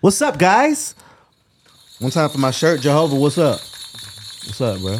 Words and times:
What's 0.00 0.22
up, 0.22 0.38
guys? 0.38 0.94
One 1.98 2.10
time 2.10 2.30
for 2.30 2.38
my 2.38 2.50
shirt, 2.50 2.80
Jehovah. 2.80 3.16
What's 3.16 3.36
up? 3.36 3.60
What's 3.60 4.60
up, 4.60 4.80
bro? 4.80 4.96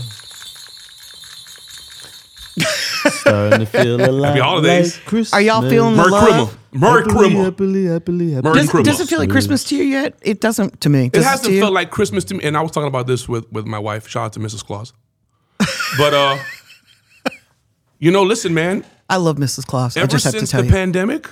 Starting 3.10 3.60
to 3.60 3.66
feel 3.66 3.96
alive. 4.04 4.34
Happy 4.34 4.40
holidays. 4.40 4.96
like 4.96 5.06
Christmas. 5.06 5.32
Are 5.32 5.40
y'all 5.40 5.62
feeling 5.68 5.96
the 5.96 6.02
Merry 6.02 6.10
love? 6.10 6.48
Christmas. 6.50 6.60
Merry 6.72 7.02
Happily, 7.02 7.14
Christmas. 7.14 7.44
happily, 7.44 7.84
happily, 7.86 8.30
happily. 8.32 8.42
Merry 8.42 8.54
Does, 8.54 8.70
Christmas. 8.70 8.96
does 8.98 9.00
it 9.00 9.08
feel 9.10 9.18
like 9.20 9.30
Christmas 9.30 9.64
to 9.64 9.76
you 9.76 9.84
yet? 9.84 10.14
It 10.20 10.40
doesn't 10.40 10.80
to 10.82 10.88
me. 10.90 11.06
It 11.12 11.22
hasn't 11.22 11.44
to 11.46 11.52
you? 11.52 11.60
felt 11.60 11.72
like 11.72 11.90
Christmas 11.90 12.24
to 12.24 12.34
me. 12.34 12.44
And 12.44 12.56
I 12.56 12.60
was 12.60 12.70
talking 12.70 12.88
about 12.88 13.06
this 13.06 13.28
with, 13.28 13.50
with 13.50 13.66
my 13.66 13.78
wife. 13.78 14.06
Shout 14.06 14.26
out 14.26 14.32
to 14.34 14.40
Mrs. 14.40 14.64
Claus. 14.64 14.92
But 15.98 16.14
uh, 16.14 16.38
you 17.98 18.10
know, 18.12 18.22
listen, 18.22 18.54
man. 18.54 18.84
I 19.08 19.16
love 19.16 19.38
Mrs. 19.38 19.66
Claus. 19.66 19.96
I 19.96 20.00
Ever 20.02 20.08
just 20.08 20.24
have 20.24 20.34
to 20.34 20.38
since 20.40 20.50
tell 20.52 20.60
the 20.60 20.68
you. 20.68 20.72
pandemic, 20.72 21.28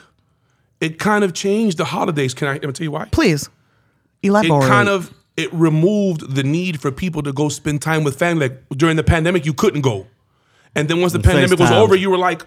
it 0.80 0.98
kind 0.98 1.22
of 1.22 1.32
changed 1.32 1.76
the 1.78 1.84
holidays. 1.84 2.34
Can 2.34 2.48
I, 2.48 2.52
let 2.54 2.64
me 2.64 2.72
tell 2.72 2.84
you 2.84 2.90
why? 2.90 3.04
Please 3.12 3.48
It 4.22 4.68
kind 4.68 4.88
of 4.88 5.12
it 5.36 5.52
removed 5.52 6.34
the 6.34 6.42
need 6.42 6.80
for 6.80 6.90
people 6.90 7.22
to 7.22 7.32
go 7.32 7.48
spend 7.48 7.80
time 7.82 8.02
with 8.04 8.18
family. 8.18 8.48
Like 8.48 8.62
during 8.76 8.96
the 8.96 9.04
pandemic, 9.04 9.46
you 9.46 9.54
couldn't 9.54 9.82
go, 9.82 10.06
and 10.74 10.88
then 10.88 11.00
once 11.00 11.12
the 11.12 11.20
pandemic 11.20 11.58
was 11.58 11.70
over, 11.70 11.94
you 11.94 12.10
were 12.10 12.18
like, 12.18 12.44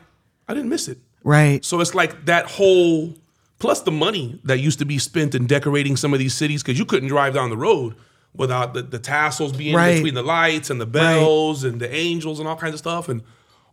I 0.48 0.54
didn't 0.54 0.70
miss 0.70 0.88
it. 0.88 0.98
right. 1.24 1.64
So 1.64 1.80
it's 1.80 1.96
like 1.96 2.26
that 2.26 2.46
whole 2.48 3.14
plus 3.60 3.82
the 3.82 3.92
money 3.92 4.40
that 4.44 4.58
used 4.60 4.80
to 4.80 4.86
be 4.86 4.98
spent 4.98 5.36
in 5.36 5.46
decorating 5.48 5.96
some 5.96 6.14
of 6.14 6.20
these 6.20 6.34
cities 6.34 6.64
because 6.64 6.80
you 6.80 6.86
couldn't 6.86 7.08
drive 7.10 7.34
down 7.34 7.50
the 7.52 7.58
road 7.58 7.96
without 8.36 8.74
the, 8.74 8.82
the 8.82 8.98
tassels 8.98 9.52
being 9.56 9.76
Right. 9.76 9.96
between 9.96 10.16
the 10.16 10.24
lights 10.24 10.70
and 10.72 10.82
the 10.82 10.86
bells 10.88 11.64
and 11.64 11.80
the 11.80 11.94
angels 11.94 12.40
and 12.40 12.48
all 12.50 12.56
kinds 12.56 12.74
of 12.74 12.80
stuff. 12.80 13.08
And 13.08 13.22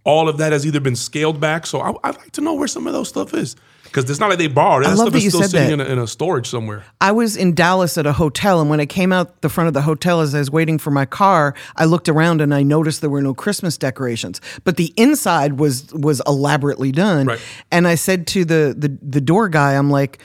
all 0.09 0.27
of 0.27 0.39
that 0.39 0.53
has 0.53 0.65
either 0.65 0.81
been 0.81 0.97
scaled 0.97 1.39
back. 1.39 1.67
So 1.67 1.81
I, 1.81 1.91
I'd 2.03 2.17
like 2.17 2.33
to 2.33 2.41
know 2.41 2.55
where 2.55 2.67
some 2.67 2.87
of 2.87 2.95
those 2.95 3.11
stuff 3.11 3.35
is 3.35 3.57
because 3.85 4.09
it's 4.09 4.19
not 4.19 4.31
like 4.31 4.39
they 4.39 4.47
borrowed. 4.47 4.85
That 4.85 4.91
love 4.91 4.99
stuff 4.99 5.13
that 5.13 5.19
is 5.19 5.25
you 5.25 5.31
still 5.31 5.43
said 5.43 5.51
sitting 5.51 5.79
that. 5.79 5.85
in 5.85 5.91
a, 5.91 5.93
in 5.93 5.99
a 5.99 6.07
storage 6.07 6.49
somewhere. 6.49 6.85
I 7.01 7.13
was 7.13 7.37
in 7.37 7.55
Dallas 7.55 7.99
at 7.99 8.07
a 8.07 8.15
hotel, 8.15 8.59
and 8.61 8.71
when 8.71 8.81
I 8.81 8.87
came 8.87 9.13
out 9.13 9.43
the 9.43 9.51
front 9.51 9.69
of 9.69 9.75
the 9.75 9.83
hotel 9.83 10.21
as 10.21 10.35
I 10.35 10.39
was 10.39 10.51
waiting 10.51 10.79
for 10.79 10.91
my 10.91 11.05
car, 11.05 11.55
I 11.77 11.85
looked 11.85 12.09
around 12.09 12.41
and 12.41 12.55
I 12.55 12.63
noticed 12.63 13.03
there 13.03 13.11
were 13.11 13.23
no 13.23 13.35
Christmas 13.35 13.77
decorations, 13.77 14.41
but 14.65 14.79
the 14.79 14.95
inside 14.97 15.59
was 15.59 15.93
was 15.93 16.23
elaborately 16.27 16.91
done. 16.91 17.27
Right. 17.27 17.41
And 17.71 17.87
I 17.87 17.95
said 17.95 18.27
to 18.29 18.47
the 18.47 18.75
the 18.77 18.97
the 19.03 19.21
door 19.21 19.51
guy, 19.51 19.75
I'm 19.75 19.91
like, 19.91 20.21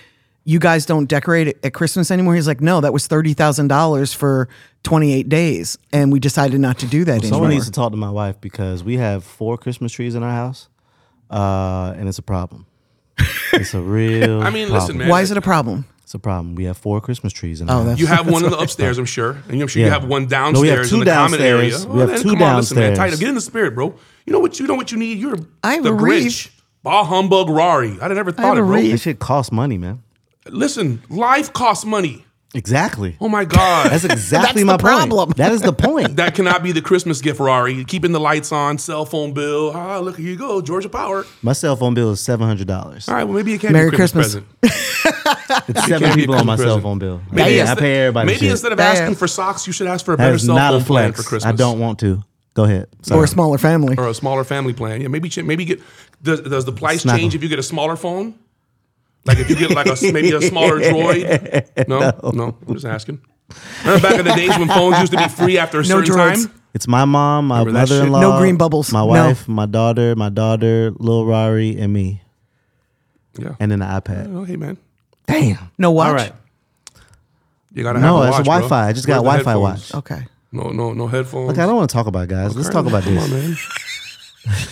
"You 0.45 0.59
guys 0.59 0.86
don't 0.86 1.08
decorate 1.08 1.58
at 1.63 1.73
Christmas 1.73 2.11
anymore?" 2.11 2.36
He's 2.36 2.47
like, 2.47 2.61
"No, 2.61 2.81
that 2.81 2.94
was 2.94 3.08
thirty 3.08 3.33
thousand 3.33 3.67
dollars 3.69 4.13
for 4.13 4.47
28 4.83 5.30
days, 5.30 5.77
and 5.94 6.11
we 6.11 6.19
decided 6.19 6.59
not 6.59 6.77
to 6.80 6.86
do 6.86 7.05
that 7.05 7.22
Someone 7.22 7.31
anymore." 7.33 7.49
needs 7.49 7.66
to 7.66 7.72
talk 7.72 7.91
to 7.91 7.97
my 7.97 8.09
wife 8.09 8.41
because 8.41 8.83
we 8.83 8.97
have 8.97 9.23
four 9.23 9.58
Christmas 9.58 9.91
trees 9.94 10.16
in 10.16 10.23
our 10.23 10.31
house, 10.31 10.67
uh, 11.31 11.94
and 11.97 12.08
it's 12.09 12.19
a 12.19 12.23
problem. 12.23 12.66
It's 13.53 13.73
a 13.73 13.81
real. 13.97 14.41
I 14.41 14.49
mean, 14.49 14.67
problem. 14.67 14.71
listen, 14.81 14.97
man. 14.97 15.08
Why 15.09 15.21
is 15.21 15.31
it 15.31 15.38
a 15.38 15.41
problem? 15.41 15.86
It's 16.03 16.14
a 16.14 16.19
problem. 16.19 16.55
We 16.55 16.66
have 16.66 16.77
four 16.77 16.99
Christmas 16.99 17.31
trees 17.31 17.61
in 17.61 17.69
our 17.69 17.75
Oh, 17.75 17.80
house. 17.80 17.88
that's 17.89 17.99
You 18.02 18.08
have 18.08 18.27
one 18.31 18.44
in 18.44 18.52
the 18.52 18.58
upstairs, 18.59 18.97
I'm 18.97 19.05
sure, 19.05 19.38
and 19.47 19.61
I'm 19.61 19.67
sure 19.67 19.81
you 19.81 19.89
have 19.89 20.05
one 20.05 20.25
downstairs 20.27 20.61
No, 20.61 20.61
downstairs 20.61 20.61
we 20.61 20.67
have 20.69 20.89
two 20.89 20.95
in 20.95 21.05
the 21.05 21.11
common 21.11 21.41
area. 21.41 21.69
downstairs. 21.71 21.88
We 21.94 21.99
have 22.02 22.09
then 22.09 22.21
two 22.21 22.30
come 22.33 22.41
on, 22.44 22.55
listen, 22.58 22.75
man, 22.75 22.83
downstairs. 22.89 22.97
tighten- 22.97 23.19
Get 23.19 23.30
in 23.30 23.36
the 23.36 23.41
spirit, 23.41 23.75
bro. 23.75 23.95
You 24.25 24.33
know 24.33 24.39
what 24.39 24.59
you 24.59 24.67
know 24.67 24.75
what 24.75 24.91
you 24.91 24.97
need. 24.97 25.17
You're 25.17 25.38
I 25.64 25.75
have 25.75 25.83
the 25.83 25.94
a 25.94 25.97
Grinch. 25.97 26.02
wreath. 26.02 26.61
Bah 26.83 27.03
humbug 27.05 27.49
Rari. 27.49 27.97
I'd 28.02 28.11
never 28.11 28.31
thought 28.33 28.44
have 28.45 28.58
it, 28.58 28.61
a 28.61 28.64
bro. 28.64 28.75
wreath. 28.75 28.91
That 28.91 28.97
shit 28.99 29.19
costs 29.19 29.52
money, 29.52 29.77
man. 29.77 30.03
Listen, 30.47 31.02
life 31.09 31.53
costs 31.53 31.86
money. 31.86 32.25
Exactly. 32.55 33.17
Oh 33.19 33.27
my 33.30 33.45
God. 33.45 33.89
That's 33.89 34.03
exactly 34.03 34.61
That's 34.61 34.66
my 34.66 34.73
the 34.77 34.83
point. 34.83 35.09
problem. 35.09 35.31
That 35.38 35.52
is 35.53 35.61
the 35.63 35.73
point. 35.88 36.17
that 36.17 36.36
cannot 36.36 36.61
be 36.61 36.72
the 36.72 36.81
Christmas 36.83 37.19
gift, 37.19 37.39
Rari. 37.39 37.83
Keeping 37.86 38.11
the 38.11 38.19
lights 38.19 38.52
on, 38.52 38.77
cell 38.77 39.05
phone 39.05 39.33
bill. 39.33 39.71
Ah, 39.73 39.97
look, 39.99 40.17
here 40.17 40.27
you 40.27 40.36
go, 40.38 40.61
Georgia 40.61 40.89
Power. 40.89 41.25
my 41.41 41.53
cell 41.53 41.75
phone 41.75 41.95
bill 41.95 42.11
is 42.11 42.19
seven 42.21 42.45
hundred 42.47 42.67
dollars. 42.67 43.09
All 43.09 43.16
right, 43.16 43.23
well, 43.23 43.33
maybe 43.36 43.53
it 43.55 43.61
can 43.61 43.73
Merry 43.73 43.89
be 43.89 43.95
a 43.95 43.97
Christmas, 43.97 44.33
Christmas. 44.36 44.45
present. 44.61 44.99
It's 45.67 45.86
seven 45.88 46.09
be 46.09 46.14
a 46.14 46.16
people 46.16 46.36
on 46.36 46.45
my 46.45 46.55
Christmas 46.55 46.73
cell 46.75 46.81
phone 46.81 46.99
bill. 46.99 47.21
Maybe, 47.31 47.41
I, 47.41 47.45
pay, 47.45 47.58
I 47.58 47.61
instead, 47.61 47.77
pay 47.80 47.95
everybody. 48.02 48.27
maybe 48.27 48.39
shit. 48.39 48.52
instead 48.52 48.71
of 48.71 48.77
Damn. 48.77 48.95
asking 48.95 49.16
for 49.16 49.27
socks, 49.27 49.66
you 49.67 49.73
should 49.73 49.88
ask 49.88 50.05
for 50.05 50.14
a 50.14 50.17
That 50.17 50.25
better 50.25 50.38
cell 50.39 50.55
not 50.55 50.73
a 50.73 50.80
phone 50.80 50.86
plan 50.86 51.14
for 51.14 51.23
Christmas. 51.23 51.45
I 51.45 51.55
don't 51.55 51.80
want 51.80 51.99
to. 51.99 52.23
Go 52.53 52.66
ahead. 52.66 52.88
Sorry. 53.02 53.19
Or 53.19 53.23
a 53.23 53.27
smaller 53.27 53.58
family. 53.58 53.95
or 53.97 54.08
a 54.08 54.14
smaller 54.14 54.44
family 54.44 54.73
plan. 54.73 55.02
Yeah, 55.02 55.08
maybe 55.08 55.31
maybe 55.43 55.65
get 55.65 55.81
does, 56.21 56.42
does 56.42 56.65
the 56.65 56.71
price 56.71 57.02
Snuggle. 57.02 57.20
change 57.20 57.36
if 57.36 57.42
you 57.43 57.49
get 57.49 57.58
a 57.60 57.64
smaller 57.64 57.95
phone? 57.95 58.36
Like 59.26 59.39
if 59.39 59.50
you 59.50 59.56
get 59.56 59.72
like 59.72 59.88
a 59.88 59.95
maybe 60.11 60.32
a 60.34 60.42
smaller 60.50 60.80
Droid? 60.80 61.88
No, 61.88 62.00
no, 62.34 62.58
I'm 62.67 62.73
just 62.73 62.86
asking. 62.86 63.22
Remember 63.86 64.10
back 64.10 64.20
in 64.20 64.26
the 64.26 64.34
days 64.34 64.58
when 64.58 64.67
phones 64.67 65.00
used 65.00 65.11
to 65.14 65.17
be 65.17 65.28
free 65.28 65.58
after 65.58 65.80
a 65.80 65.84
No 65.84 66.04
certain 66.04 66.16
droids. 66.16 66.45
time? 66.48 66.60
It's 66.73 66.88
my 66.88 67.06
mom, 67.06 67.48
my 67.48 67.60
Remember 67.60 67.80
that 67.80 67.88
shit? 67.88 67.98
mother-in-law, 67.98 68.20
No 68.22 68.38
green 68.39 68.58
bubbles. 68.58 68.92
my 68.92 69.02
No. 69.02 69.06
wife, 69.06 69.48
my 69.48 69.66
daughter, 69.67 70.16
my 70.16 70.30
daughter, 70.30 70.92
Lil 70.98 71.26
Rari, 71.26 71.78
and 71.80 71.94
me, 71.94 72.22
Yeah. 73.38 73.56
and 73.60 73.72
then 73.72 73.80
the 73.80 73.86
iPad. 73.86 74.36
Oh, 74.36 74.44
hey 74.44 74.56
man, 74.56 74.78
Damn. 75.28 75.72
No 75.78 75.92
watch. 75.92 76.08
All 76.10 76.14
right. 76.16 76.34
you 77.73 77.84
gotta 77.84 78.00
No, 78.00 78.17
have 78.22 78.26
a 78.26 78.28
it's 78.30 78.38
watch, 78.40 78.45
bro. 78.45 78.54
Wi-Fi. 78.55 78.88
I 78.88 78.94
just 78.94 79.08
got 79.08 79.20
a 79.20 79.22
Where's 79.22 79.38
the 79.40 79.44
Wi-Fi 79.52 79.67
headphones? 79.70 79.94
watch. 79.94 80.11
Okay. 80.11 80.28
No, 80.52 80.70
no, 80.70 80.94
no 80.94 81.08
headphones. 81.08 81.52
Okay, 81.52 81.61
I 81.61 81.66
don't 81.66 81.76
want 81.78 81.90
to 81.90 81.94
talk 81.94 82.08
about 82.08 82.23
it, 82.26 82.30
guys. 82.30 82.55
Let's 82.55 82.70
talk 82.70 82.86
about 82.86 83.04
Come 83.04 83.16
this. 83.16 83.23
on, 83.23 83.32
man. 83.32 83.58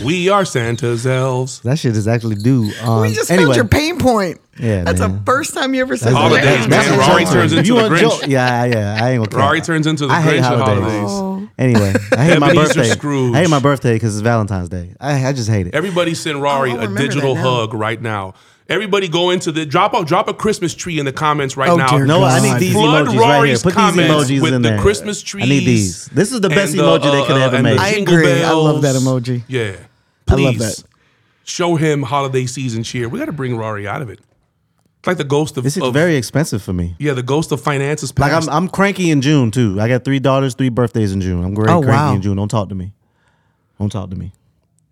We 0.03 0.29
are 0.29 0.43
Santa's 0.45 1.05
elves. 1.07 1.59
That 1.61 1.79
shit 1.79 1.95
is 1.95 2.07
actually 2.07 2.35
due. 2.35 2.71
On, 2.83 3.01
We 3.03 3.13
just 3.13 3.31
anyway, 3.31 3.45
found 3.45 3.55
your 3.55 3.67
pain 3.67 3.97
point. 3.99 4.39
Yeah, 4.59 4.83
That's 4.83 4.99
man. 4.99 5.13
the 5.19 5.21
first 5.25 5.53
time 5.53 5.73
you 5.73 5.81
ever 5.81 5.95
said 5.97 6.09
That's- 6.13 6.21
Holidays, 6.21 6.67
that. 6.67 6.69
man. 6.69 6.93
a 6.93 6.97
Rari 6.97 7.25
turns 7.25 7.53
into 7.53 7.65
you 7.67 7.75
the 7.81 7.89
Grinch. 7.89 7.99
joke- 8.01 8.27
Yeah, 8.27 8.65
yeah. 8.65 8.97
I 9.01 9.11
ain't 9.11 9.29
gonna. 9.31 9.43
Rari 9.43 9.61
turns 9.61 9.87
into 9.87 10.07
the 10.07 10.13
I 10.13 10.21
hate 10.21 10.41
Grinch 10.41 10.51
of 10.51 10.59
holidays. 10.59 10.83
holidays. 10.83 11.09
Oh. 11.11 11.49
Anyway, 11.57 11.93
I 12.17 12.23
hate 12.25 12.39
my 12.39 12.53
birthday. 12.53 12.83
Scrooge. 12.89 13.33
I 13.35 13.39
hate 13.41 13.49
my 13.49 13.59
birthday 13.59 13.93
because 13.93 14.15
it's 14.15 14.21
Valentine's 14.23 14.69
Day. 14.69 14.93
I, 14.99 15.25
I 15.27 15.33
just 15.33 15.49
hate 15.49 15.67
it. 15.67 15.73
Everybody 15.75 16.13
send 16.15 16.41
Rari 16.41 16.71
Oh, 16.71 16.73
I 16.73 16.77
a 16.77 16.81
remember 16.81 17.01
digital 17.01 17.35
hug 17.35 17.73
right 17.73 18.01
now. 18.01 18.33
Everybody 18.69 19.07
go 19.09 19.31
into 19.31 19.51
the 19.51 19.65
drop 19.65 19.93
a 19.93 20.05
drop 20.05 20.27
a 20.29 20.33
Christmas 20.33 20.73
tree 20.73 20.97
in 20.99 21.05
the 21.05 21.11
comments 21.11 21.57
right 21.57 21.69
Oh, 21.69 21.75
now. 21.75 21.87
dear 21.89 22.05
No, 22.05 22.23
I 22.23 22.39
need 22.39 22.59
these 22.59 22.71
Flood 22.73 23.07
emojis 23.07 23.19
right 23.19 23.45
here. 23.47 23.55
Put 23.57 23.63
these 23.65 23.73
comments 23.73 24.13
emojis 24.31 24.41
with 24.41 24.53
in 24.53 24.61
the 24.61 24.69
there. 24.69 24.79
Christmas 24.79 25.21
trees. 25.21 25.43
I 25.45 25.49
need 25.49 25.65
these. 25.65 26.05
This 26.07 26.31
is 26.31 26.39
the 26.39 26.49
best 26.49 26.71
the, 26.73 26.79
emoji 26.79 27.11
they 27.11 27.25
could 27.25 27.41
uh, 27.41 27.45
ever 27.45 27.55
and 27.57 27.63
make. 27.63 27.79
I 27.79 27.93
jingle 27.93 28.15
agree. 28.17 28.43
I 28.43 28.51
love 28.51 28.81
that 28.83 28.95
emoji. 28.95 29.43
Yeah, 29.47 29.75
I 29.77 30.33
please 30.33 30.45
love 30.45 30.57
that. 30.59 30.83
show 31.43 31.75
him 31.75 32.03
holiday 32.03 32.45
season 32.45 32.83
cheer. 32.83 33.09
We 33.09 33.19
got 33.19 33.25
to 33.25 33.31
bring 33.33 33.57
Rari 33.57 33.87
out 33.87 34.01
of 34.01 34.09
it. 34.09 34.19
It's 34.99 35.07
like 35.07 35.17
the 35.17 35.23
ghost 35.23 35.57
of, 35.57 35.63
This 35.63 35.75
is 35.77 35.83
of- 35.83 35.93
very 35.93 36.15
expensive 36.15 36.61
for 36.61 36.73
me. 36.73 36.95
yeah, 36.99 37.13
the 37.13 37.23
ghost 37.23 37.51
of 37.51 37.59
finances. 37.59 38.13
Like 38.17 38.31
I'm, 38.31 38.47
I'm 38.47 38.67
cranky 38.69 39.09
in 39.09 39.21
June 39.21 39.49
too. 39.51 39.81
I 39.81 39.87
got 39.87 40.05
three 40.05 40.19
daughters, 40.19 40.53
three 40.53 40.69
birthdays 40.69 41.11
in 41.11 41.19
June. 41.21 41.43
I'm 41.43 41.55
very 41.55 41.67
Oh, 41.69 41.81
cranky 41.81 41.89
wow. 41.97 42.13
in 42.13 42.21
June. 42.21 42.37
Don't 42.37 42.47
talk 42.47 42.69
to 42.69 42.75
me. 42.75 42.93
Don't 43.79 43.91
talk 43.91 44.11
to 44.11 44.15
me. 44.15 44.31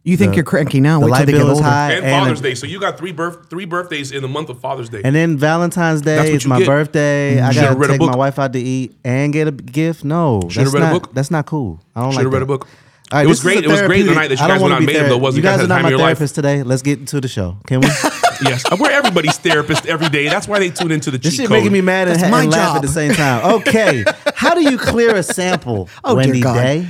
You 0.09 0.17
think 0.17 0.31
The- 0.31 0.37
you're 0.37 0.43
cranky 0.45 0.79
now? 0.81 0.99
the 0.99 1.05
Wait 1.05 1.09
till 1.09 1.11
light 1.19 1.25
they 1.27 1.31
get 1.33 1.37
bill 1.39 1.51
is 1.51 1.57
older. 1.57 1.69
high. 1.69 1.91
and 1.93 2.05
and- 2.05 2.23
Father's 2.23 2.41
Day. 2.41 2.55
So 2.55 2.65
you 2.67 2.79
got 2.79 2.97
three 2.97 3.11
birth 3.11 3.49
three 3.49 3.65
birthdays 3.65 4.11
in 4.11 4.21
the 4.21 4.27
month 4.27 4.49
of 4.49 4.59
Father's 4.59 4.89
Day. 4.89 5.01
And 5.03 5.15
then 5.15 5.37
Valentine's 5.37 6.01
That's 6.01 6.23
Day 6.23 6.31
what 6.33 6.37
is 6.37 6.43
you 6.43 6.49
my 6.49 6.59
get. 6.59 6.67
birthday. 6.67 7.35
Mm-hmm. 7.37 7.45
I 7.45 7.51
Should've 7.51 7.67
gotta 7.69 7.79
read 7.79 7.89
a 7.91 7.93
take 7.99 8.01
my 8.09 8.15
wife 8.15 8.39
out 8.39 8.53
to 8.53 8.59
eat 8.59 8.95
and 9.03 9.31
get 9.33 9.47
a 9.47 9.51
gift. 9.51 10.03
No, 10.03 10.41
Should've 10.49 10.55
that's 10.55 10.73
read 10.73 10.81
a 10.83 10.85
not, 10.93 11.01
book. 11.01 11.13
That's 11.13 11.31
not 11.31 11.45
cool. 11.45 11.79
I 11.95 12.01
don't 12.01 12.11
Should 12.11 12.17
like 12.17 12.23
have 12.25 12.33
read 12.33 12.39
that. 12.39 12.43
a 12.43 12.47
book. 12.47 12.67
All 13.11 13.17
right, 13.17 13.25
it 13.25 13.27
was 13.27 13.41
this 13.41 13.51
is 13.53 13.61
great. 13.61 13.65
a 13.65 13.67
It 13.69 13.71
was 13.71 13.81
great 13.81 13.87
the 14.05 14.13
therapeutic- 14.13 14.15
night 14.15 14.27
that 14.29 14.37
you 14.39 14.45
I 14.45 14.47
don't 14.47 14.55
guys 14.57 14.61
went 14.61 14.71
wanna 14.71 14.75
on 14.75 14.81
be 14.81 14.85
Made 14.85 14.95
It, 14.95 14.99
ther- 15.03 15.09
though, 15.09 15.17
wasn't 15.17 15.43
You 15.43 15.49
it? 15.49 15.51
Guys 15.51 15.57
guys 15.57 15.59
had 15.61 15.63
are 15.63 15.67
the 15.67 15.67
not 15.69 15.75
time 15.75 15.81
my 15.83 15.87
of 15.87 15.91
your 15.91 15.99
life. 15.99 16.17
therapist 16.17 16.35
today. 16.35 16.63
Let's 16.63 16.81
get 16.83 16.99
into 16.99 17.19
the 17.21 17.27
show. 17.27 17.57
Can 17.67 17.81
we? 17.81 17.87
Yes, 18.41 18.63
we're 18.79 18.89
everybody's 18.91 19.37
therapist 19.37 19.85
every 19.85 20.07
day. 20.07 20.29
That's 20.29 20.47
why 20.47 20.59
they 20.59 20.69
tune 20.69 20.91
into 20.93 21.11
the 21.11 21.17
This 21.17 21.31
cheat 21.33 21.41
shit 21.41 21.47
code. 21.49 21.57
making 21.57 21.73
me 21.73 21.81
mad 21.81 22.07
and, 22.07 22.11
That's 22.15 22.23
ha- 22.23 22.29
my 22.31 22.43
and 22.43 22.51
laugh 22.51 22.67
job. 22.69 22.75
at 22.77 22.81
the 22.83 22.87
same 22.87 23.13
time. 23.13 23.43
Okay, 23.55 24.05
how 24.35 24.53
do 24.55 24.61
you 24.61 24.77
clear 24.77 25.13
a 25.17 25.23
sample, 25.23 25.89
Oh, 26.05 26.11
dear 26.11 26.15
Wendy 26.17 26.39
God. 26.39 26.53
Day? 26.53 26.87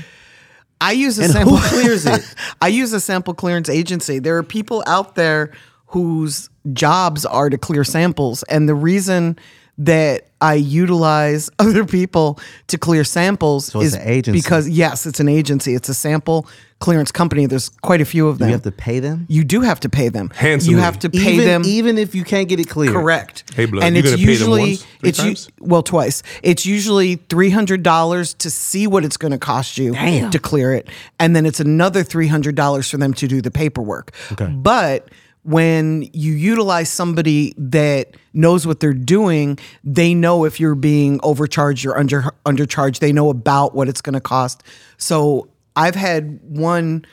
I 0.81 0.91
use 0.93 1.19
a 1.19 1.23
And 1.23 1.31
sample. 1.33 1.57
who 1.57 1.69
clears 1.81 2.05
it? 2.07 2.21
I 2.61 2.67
use 2.69 2.93
a 2.93 2.99
sample 2.99 3.33
clearance 3.33 3.69
agency. 3.69 4.19
There 4.19 4.37
are 4.37 4.43
people 4.43 4.83
out 4.87 5.15
there 5.15 5.51
whose 5.87 6.49
jobs 6.73 7.25
are 7.25 7.49
to 7.49 7.57
clear 7.57 7.83
samples, 7.83 8.43
and 8.43 8.69
the 8.69 8.75
reason 8.75 9.37
that 9.79 10.27
I 10.41 10.55
utilize 10.55 11.49
other 11.59 11.85
people 11.85 12.39
to 12.67 12.77
clear 12.77 13.03
samples 13.03 13.73
it's 13.75 13.83
is 13.85 13.93
an 13.95 14.01
agency. 14.07 14.39
because 14.39 14.69
yes, 14.69 15.05
it's 15.05 15.19
an 15.19 15.29
agency. 15.29 15.73
It's 15.73 15.89
a 15.89 15.93
sample 15.93 16.47
clearance 16.79 17.11
company. 17.11 17.45
There's 17.45 17.69
quite 17.69 17.99
a 18.01 18.05
few 18.05 18.27
of 18.27 18.37
Do 18.37 18.39
them. 18.39 18.49
you 18.49 18.53
have 18.53 18.61
to 18.63 18.71
pay 18.71 18.99
them? 18.99 19.25
You 19.29 19.43
do 19.43 19.61
have 19.61 19.79
to 19.81 19.89
pay 19.89 20.07
them. 20.09 20.29
Handsomely. 20.35 20.75
You 20.75 20.81
have 20.81 20.99
to 20.99 21.09
pay 21.09 21.33
even, 21.33 21.45
them. 21.45 21.61
even 21.65 21.97
if 21.97 22.15
you 22.15 22.23
can't 22.23 22.47
get 22.47 22.59
it 22.59 22.69
clear. 22.69 22.91
Correct. 22.91 23.43
Hey, 23.55 23.65
blood, 23.65 23.83
and 23.83 23.95
you 23.95 23.99
it's 24.01 24.11
gonna 24.11 24.17
pay 24.17 24.23
them 24.23 24.29
usually 24.29 24.61
once, 24.61 24.83
three 24.83 25.09
it's 25.09 25.19
u- 25.19 25.25
times? 25.25 25.49
well 25.59 25.83
twice. 25.83 26.23
It's 26.43 26.65
usually 26.65 27.15
three 27.15 27.49
hundred 27.49 27.83
dollars 27.83 28.33
to 28.35 28.49
see 28.49 28.87
what 28.87 29.03
it's 29.05 29.17
going 29.17 29.31
to 29.31 29.37
cost 29.37 29.77
you 29.77 29.93
Damn. 29.93 30.31
to 30.31 30.39
clear 30.39 30.73
it, 30.73 30.87
and 31.19 31.35
then 31.35 31.45
it's 31.45 31.59
another 31.59 32.03
three 32.03 32.27
hundred 32.27 32.55
dollars 32.55 32.89
for 32.89 32.97
them 32.97 33.13
to 33.15 33.27
do 33.27 33.41
the 33.41 33.51
paperwork. 33.51 34.11
Okay. 34.33 34.45
But 34.47 35.09
when 35.49 36.07
you 36.13 36.33
utilize 36.33 36.89
somebody 36.89 37.55
that 37.57 38.15
knows 38.33 38.67
what 38.67 38.79
they're 38.79 38.93
doing, 38.93 39.57
they 39.83 40.13
know 40.13 40.45
if 40.45 40.59
you're 40.59 40.75
being 40.75 41.19
overcharged 41.23 41.87
or 41.87 41.97
under 41.97 42.21
undercharged. 42.45 42.99
They 42.99 43.11
know 43.11 43.31
about 43.31 43.73
what 43.73 43.89
it's 43.89 43.99
going 43.99 44.13
to 44.13 44.21
cost. 44.21 44.61
So 44.97 45.49
I've 45.75 45.95
had 45.95 46.39
one 46.43 47.03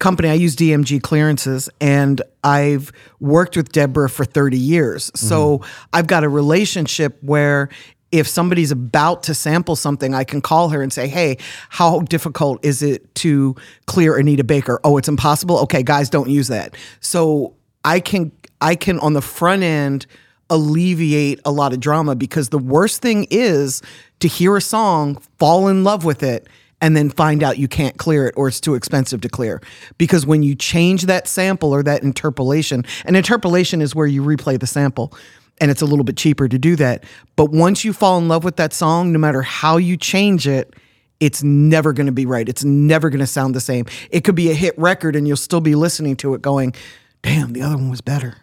company. 0.00 0.28
I 0.28 0.34
use 0.34 0.56
DMG 0.56 1.00
clearances, 1.00 1.70
and 1.80 2.20
I've 2.42 2.90
worked 3.20 3.56
with 3.56 3.70
Deborah 3.70 4.10
for 4.10 4.24
30 4.24 4.58
years. 4.58 5.12
So 5.14 5.58
mm-hmm. 5.58 5.88
I've 5.92 6.08
got 6.08 6.24
a 6.24 6.28
relationship 6.28 7.16
where 7.22 7.68
if 8.10 8.26
somebody's 8.26 8.72
about 8.72 9.22
to 9.24 9.34
sample 9.34 9.76
something, 9.76 10.12
I 10.12 10.24
can 10.24 10.40
call 10.40 10.70
her 10.70 10.82
and 10.82 10.92
say, 10.92 11.06
Hey, 11.06 11.38
how 11.68 12.00
difficult 12.00 12.64
is 12.64 12.82
it 12.82 13.14
to 13.16 13.54
clear 13.86 14.16
Anita 14.16 14.42
Baker? 14.42 14.80
Oh, 14.82 14.96
it's 14.96 15.08
impossible. 15.08 15.58
Okay, 15.60 15.84
guys, 15.84 16.10
don't 16.10 16.30
use 16.30 16.48
that. 16.48 16.74
So 17.00 17.55
I 17.86 18.00
can 18.00 18.32
I 18.60 18.74
can 18.74 18.98
on 18.98 19.12
the 19.12 19.22
front 19.22 19.62
end 19.62 20.06
alleviate 20.50 21.40
a 21.44 21.50
lot 21.50 21.72
of 21.72 21.80
drama 21.80 22.14
because 22.14 22.50
the 22.50 22.58
worst 22.58 23.00
thing 23.00 23.26
is 23.30 23.80
to 24.20 24.28
hear 24.28 24.56
a 24.56 24.60
song, 24.60 25.16
fall 25.38 25.68
in 25.68 25.84
love 25.84 26.04
with 26.04 26.22
it, 26.22 26.48
and 26.80 26.96
then 26.96 27.10
find 27.10 27.42
out 27.42 27.58
you 27.58 27.68
can't 27.68 27.96
clear 27.96 28.26
it 28.26 28.34
or 28.36 28.48
it's 28.48 28.60
too 28.60 28.74
expensive 28.74 29.20
to 29.22 29.28
clear. 29.28 29.62
Because 29.98 30.26
when 30.26 30.42
you 30.42 30.54
change 30.54 31.02
that 31.04 31.26
sample 31.28 31.72
or 31.72 31.82
that 31.84 32.02
interpolation, 32.02 32.84
and 33.04 33.16
interpolation 33.16 33.80
is 33.80 33.94
where 33.94 34.06
you 34.06 34.22
replay 34.22 34.58
the 34.58 34.66
sample. 34.66 35.12
And 35.58 35.70
it's 35.70 35.80
a 35.80 35.86
little 35.86 36.04
bit 36.04 36.18
cheaper 36.18 36.48
to 36.48 36.58
do 36.58 36.76
that. 36.76 37.04
But 37.34 37.50
once 37.50 37.82
you 37.82 37.94
fall 37.94 38.18
in 38.18 38.28
love 38.28 38.44
with 38.44 38.56
that 38.56 38.74
song, 38.74 39.10
no 39.10 39.18
matter 39.18 39.40
how 39.40 39.78
you 39.78 39.96
change 39.96 40.46
it, 40.46 40.74
it's 41.18 41.42
never 41.42 41.94
going 41.94 42.06
to 42.06 42.12
be 42.12 42.26
right. 42.26 42.46
It's 42.46 42.62
never 42.62 43.08
going 43.08 43.20
to 43.20 43.26
sound 43.26 43.54
the 43.54 43.60
same. 43.60 43.86
It 44.10 44.22
could 44.22 44.34
be 44.34 44.50
a 44.50 44.54
hit 44.54 44.78
record 44.78 45.16
and 45.16 45.26
you'll 45.26 45.38
still 45.38 45.62
be 45.62 45.74
listening 45.74 46.16
to 46.16 46.34
it 46.34 46.42
going, 46.42 46.74
damn, 47.22 47.52
the 47.52 47.62
other 47.62 47.76
one 47.76 47.90
was 47.90 48.00
better. 48.00 48.36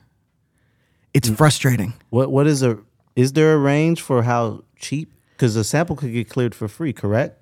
It's 1.14 1.30
mm. 1.30 1.38
frustrating. 1.38 1.94
What 2.10 2.32
what 2.32 2.48
is 2.48 2.64
a 2.64 2.80
is 3.16 3.34
there 3.34 3.54
a 3.54 3.58
range 3.58 4.02
for 4.02 4.24
how 4.24 4.64
cheap? 4.76 5.14
Because 5.32 5.56
a 5.56 5.64
sample 5.64 5.96
could 5.96 6.14
get 6.14 6.30
cleared 6.30 6.56
for 6.56 6.68
free, 6.68 6.94
correct? 6.94 7.40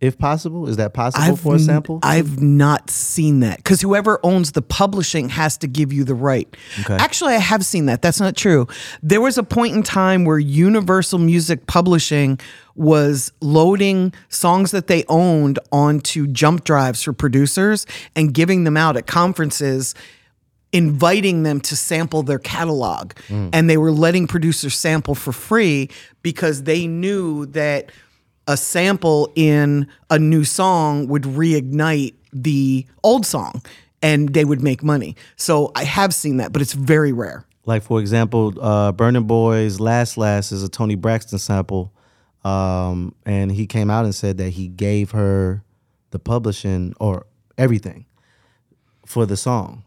If 0.00 0.18
possible, 0.18 0.66
is 0.66 0.78
that 0.78 0.94
possible 0.94 1.36
for 1.36 1.56
a 1.56 1.58
sample? 1.58 1.98
I've 2.02 2.40
not 2.40 2.88
seen 2.88 3.40
that 3.40 3.58
because 3.58 3.82
whoever 3.82 4.18
owns 4.22 4.52
the 4.52 4.62
publishing 4.62 5.28
has 5.28 5.58
to 5.58 5.68
give 5.68 5.92
you 5.92 6.04
the 6.04 6.14
right. 6.14 6.48
Okay. 6.80 6.94
Actually, 6.94 7.34
I 7.34 7.38
have 7.38 7.66
seen 7.66 7.84
that. 7.86 8.00
That's 8.00 8.18
not 8.18 8.34
true. 8.34 8.66
There 9.02 9.20
was 9.20 9.36
a 9.36 9.42
point 9.42 9.76
in 9.76 9.82
time 9.82 10.24
where 10.24 10.38
Universal 10.38 11.18
Music 11.18 11.66
Publishing 11.66 12.40
was 12.74 13.30
loading 13.42 14.14
songs 14.30 14.70
that 14.70 14.86
they 14.86 15.04
owned 15.06 15.58
onto 15.70 16.26
jump 16.26 16.64
drives 16.64 17.02
for 17.02 17.12
producers 17.12 17.86
and 18.16 18.32
giving 18.32 18.64
them 18.64 18.78
out 18.78 18.96
at 18.96 19.06
conferences 19.06 19.94
inviting 20.72 21.42
them 21.42 21.60
to 21.60 21.74
sample 21.76 22.22
their 22.22 22.38
catalog 22.38 23.12
and 23.28 23.68
they 23.68 23.76
were 23.76 23.90
letting 23.90 24.26
producers 24.28 24.74
sample 24.74 25.14
for 25.14 25.32
free 25.32 25.88
because 26.22 26.62
they 26.62 26.86
knew 26.86 27.46
that 27.46 27.90
a 28.46 28.56
sample 28.56 29.32
in 29.34 29.86
a 30.10 30.18
new 30.18 30.44
song 30.44 31.08
would 31.08 31.22
reignite 31.24 32.14
the 32.32 32.86
old 33.02 33.26
song 33.26 33.60
and 34.02 34.32
they 34.32 34.44
would 34.44 34.62
make 34.62 34.82
money. 34.82 35.16
So 35.36 35.72
I 35.74 35.84
have 35.84 36.14
seen 36.14 36.36
that, 36.38 36.52
but 36.52 36.62
it's 36.62 36.72
very 36.72 37.12
rare. 37.12 37.44
like 37.66 37.82
for 37.82 38.00
example, 38.00 38.54
uh, 38.60 38.92
Burna 38.92 39.24
Boy's 39.26 39.78
"Last 39.80 40.16
Last" 40.16 40.52
is 40.52 40.62
a 40.62 40.68
Toni 40.68 40.94
Braxton 40.94 41.38
sample, 41.38 41.92
um, 42.44 43.14
and 43.26 43.52
he 43.52 43.66
came 43.66 43.90
out 43.90 44.04
and 44.04 44.14
said 44.14 44.38
that 44.38 44.50
he 44.50 44.68
gave 44.68 45.10
her 45.10 45.62
the 46.10 46.18
publishing 46.18 46.94
or 46.98 47.26
everything 47.58 48.06
for 49.04 49.26
the 49.26 49.36
song. 49.36 49.84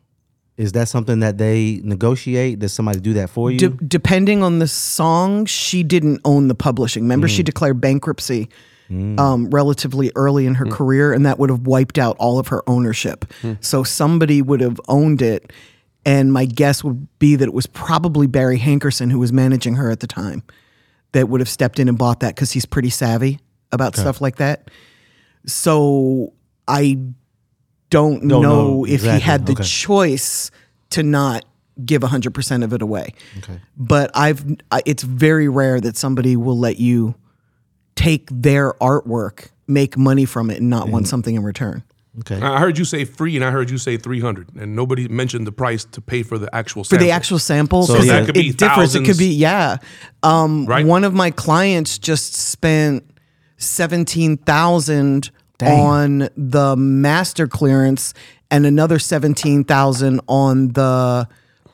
Is 0.56 0.74
that 0.74 0.88
something 0.88 1.20
that 1.22 1.38
they 1.38 1.82
negotiate? 1.84 2.60
Does 2.60 2.74
somebody 2.74 3.00
do 3.00 3.14
that 3.14 3.30
for 3.30 3.52
you? 3.52 3.58
De- 3.58 3.70
depending 3.70 4.44
on 4.44 4.60
the 4.60 4.68
song, 4.68 5.46
she 5.46 5.82
didn't 5.82 6.22
own 6.26 6.48
the 6.48 6.56
publishing. 6.56 7.04
Remember, 7.04 7.28
she 7.28 7.42
mm. 7.42 7.46
declared 7.46 7.82
bankruptcy 7.82 8.50
mm. 8.90 9.20
um, 9.20 9.50
relatively 9.50 10.12
early 10.16 10.46
in 10.46 10.56
her 10.56 10.66
mm. 10.66 10.72
career, 10.72 11.12
and 11.12 11.26
that 11.26 11.40
would 11.40 11.50
have 11.50 11.62
wiped 11.62 11.98
out 11.98 12.16
all 12.20 12.38
of 12.38 12.50
her 12.50 12.68
ownership. 12.70 13.26
So 13.62 13.84
somebody 13.84 14.42
would 14.42 14.62
have 14.62 14.80
owned 14.88 15.22
it. 15.22 15.52
And 16.06 16.34
my 16.34 16.46
guess 16.46 16.84
would 16.84 17.08
be 17.18 17.38
that 17.38 17.48
it 17.48 17.54
was 17.54 17.66
probably 17.66 18.28
Barry 18.28 18.60
Hankerson 18.60 19.10
who 19.10 19.20
was 19.20 19.32
managing 19.32 19.76
her 19.76 19.90
at 19.90 20.02
the 20.02 20.08
time 20.08 20.44
that 21.14 21.30
would 21.30 21.40
have 21.40 21.48
stepped 21.48 21.80
in 21.80 21.88
and 21.88 21.98
bought 21.98 22.20
that 22.20 22.36
because 22.36 22.52
he's 22.52 22.66
pretty 22.66 22.90
savvy 22.90 23.40
about 23.72 23.96
stuff 23.96 24.20
like 24.20 24.36
that. 24.36 24.70
So 25.46 26.34
I 26.68 26.98
don't, 27.94 28.28
Don't 28.28 28.42
know, 28.42 28.42
know 28.42 28.86
if 28.86 28.94
exactly. 28.95 29.19
he 29.19 29.25
had 29.25 29.45
the 29.45 29.51
Okay. 29.54 29.63
choice 29.63 30.51
to 30.92 31.04
not 31.04 31.45
give 31.86 32.01
100% 32.04 32.63
of 32.63 32.74
it 32.74 32.81
away. 32.81 33.13
Okay. 33.40 33.60
But 33.78 34.12
I've 34.16 34.44
it's 34.86 35.04
very 35.04 35.48
rare 35.48 35.80
that 35.81 35.95
somebody 35.98 36.36
will 36.36 36.57
let 36.57 36.78
you 36.80 37.16
take 37.95 38.28
their 38.31 38.74
artwork, 38.81 39.48
make 39.68 39.98
money 39.98 40.25
from 40.25 40.50
it 40.50 40.60
and 40.60 40.69
not 40.69 40.90
want 40.90 41.07
something 41.07 41.36
in 41.36 41.44
return. 41.44 41.84
okay. 42.19 42.40
I 42.42 42.60
heard 42.60 42.78
you 42.78 42.86
say 42.86 43.06
free, 43.06 43.36
and 43.36 43.44
I 43.45 43.50
heard 43.51 43.69
you 43.72 43.78
say 43.80 43.98
three 43.98 44.19
hundred, 44.19 44.50
and 44.56 44.75
nobody 44.75 45.07
mentioned 45.07 45.48
the 45.48 45.51
price 45.51 45.84
to 45.86 46.00
pay 46.01 46.22
for 46.24 46.38
the 46.38 46.50
actual 46.56 46.84
For 46.84 46.98
the 46.98 47.10
actual 47.12 47.39
sample, 47.39 47.88
So 47.88 47.96
'cause 47.96 48.07
that 48.07 48.22
it- 48.24 48.25
could 48.28 48.36
be 48.36 48.50
it 48.50 48.57
differs. 48.57 48.94
It 48.96 49.04
could 49.06 49.18
be 49.18 49.34
yeah. 49.34 49.78
Um, 50.22 50.66
Right. 50.68 50.86
One 50.86 51.04
of 51.04 51.13
my 51.13 51.31
clients 51.31 51.98
just 51.98 52.36
spent 52.36 53.04
seventeen 53.57 54.38
thousand 54.38 55.31
on 55.68 56.30
the 56.36 56.75
master 56.75 57.48
clearance 57.48 58.13
and 58.50 58.65
another 58.65 59.00
seventeen 59.00 59.63
thousand 59.63 60.21
on 60.27 60.69
the 60.69 61.27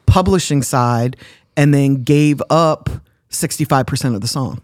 publishing 0.05 0.61
side, 0.61 1.17
and 1.57 1.73
then 1.73 2.03
gave 2.03 2.41
up 2.49 2.89
sixty 3.29 3.65
five 3.65 3.85
percent 3.85 4.15
of 4.15 4.21
the 4.21 4.27
song. 4.27 4.61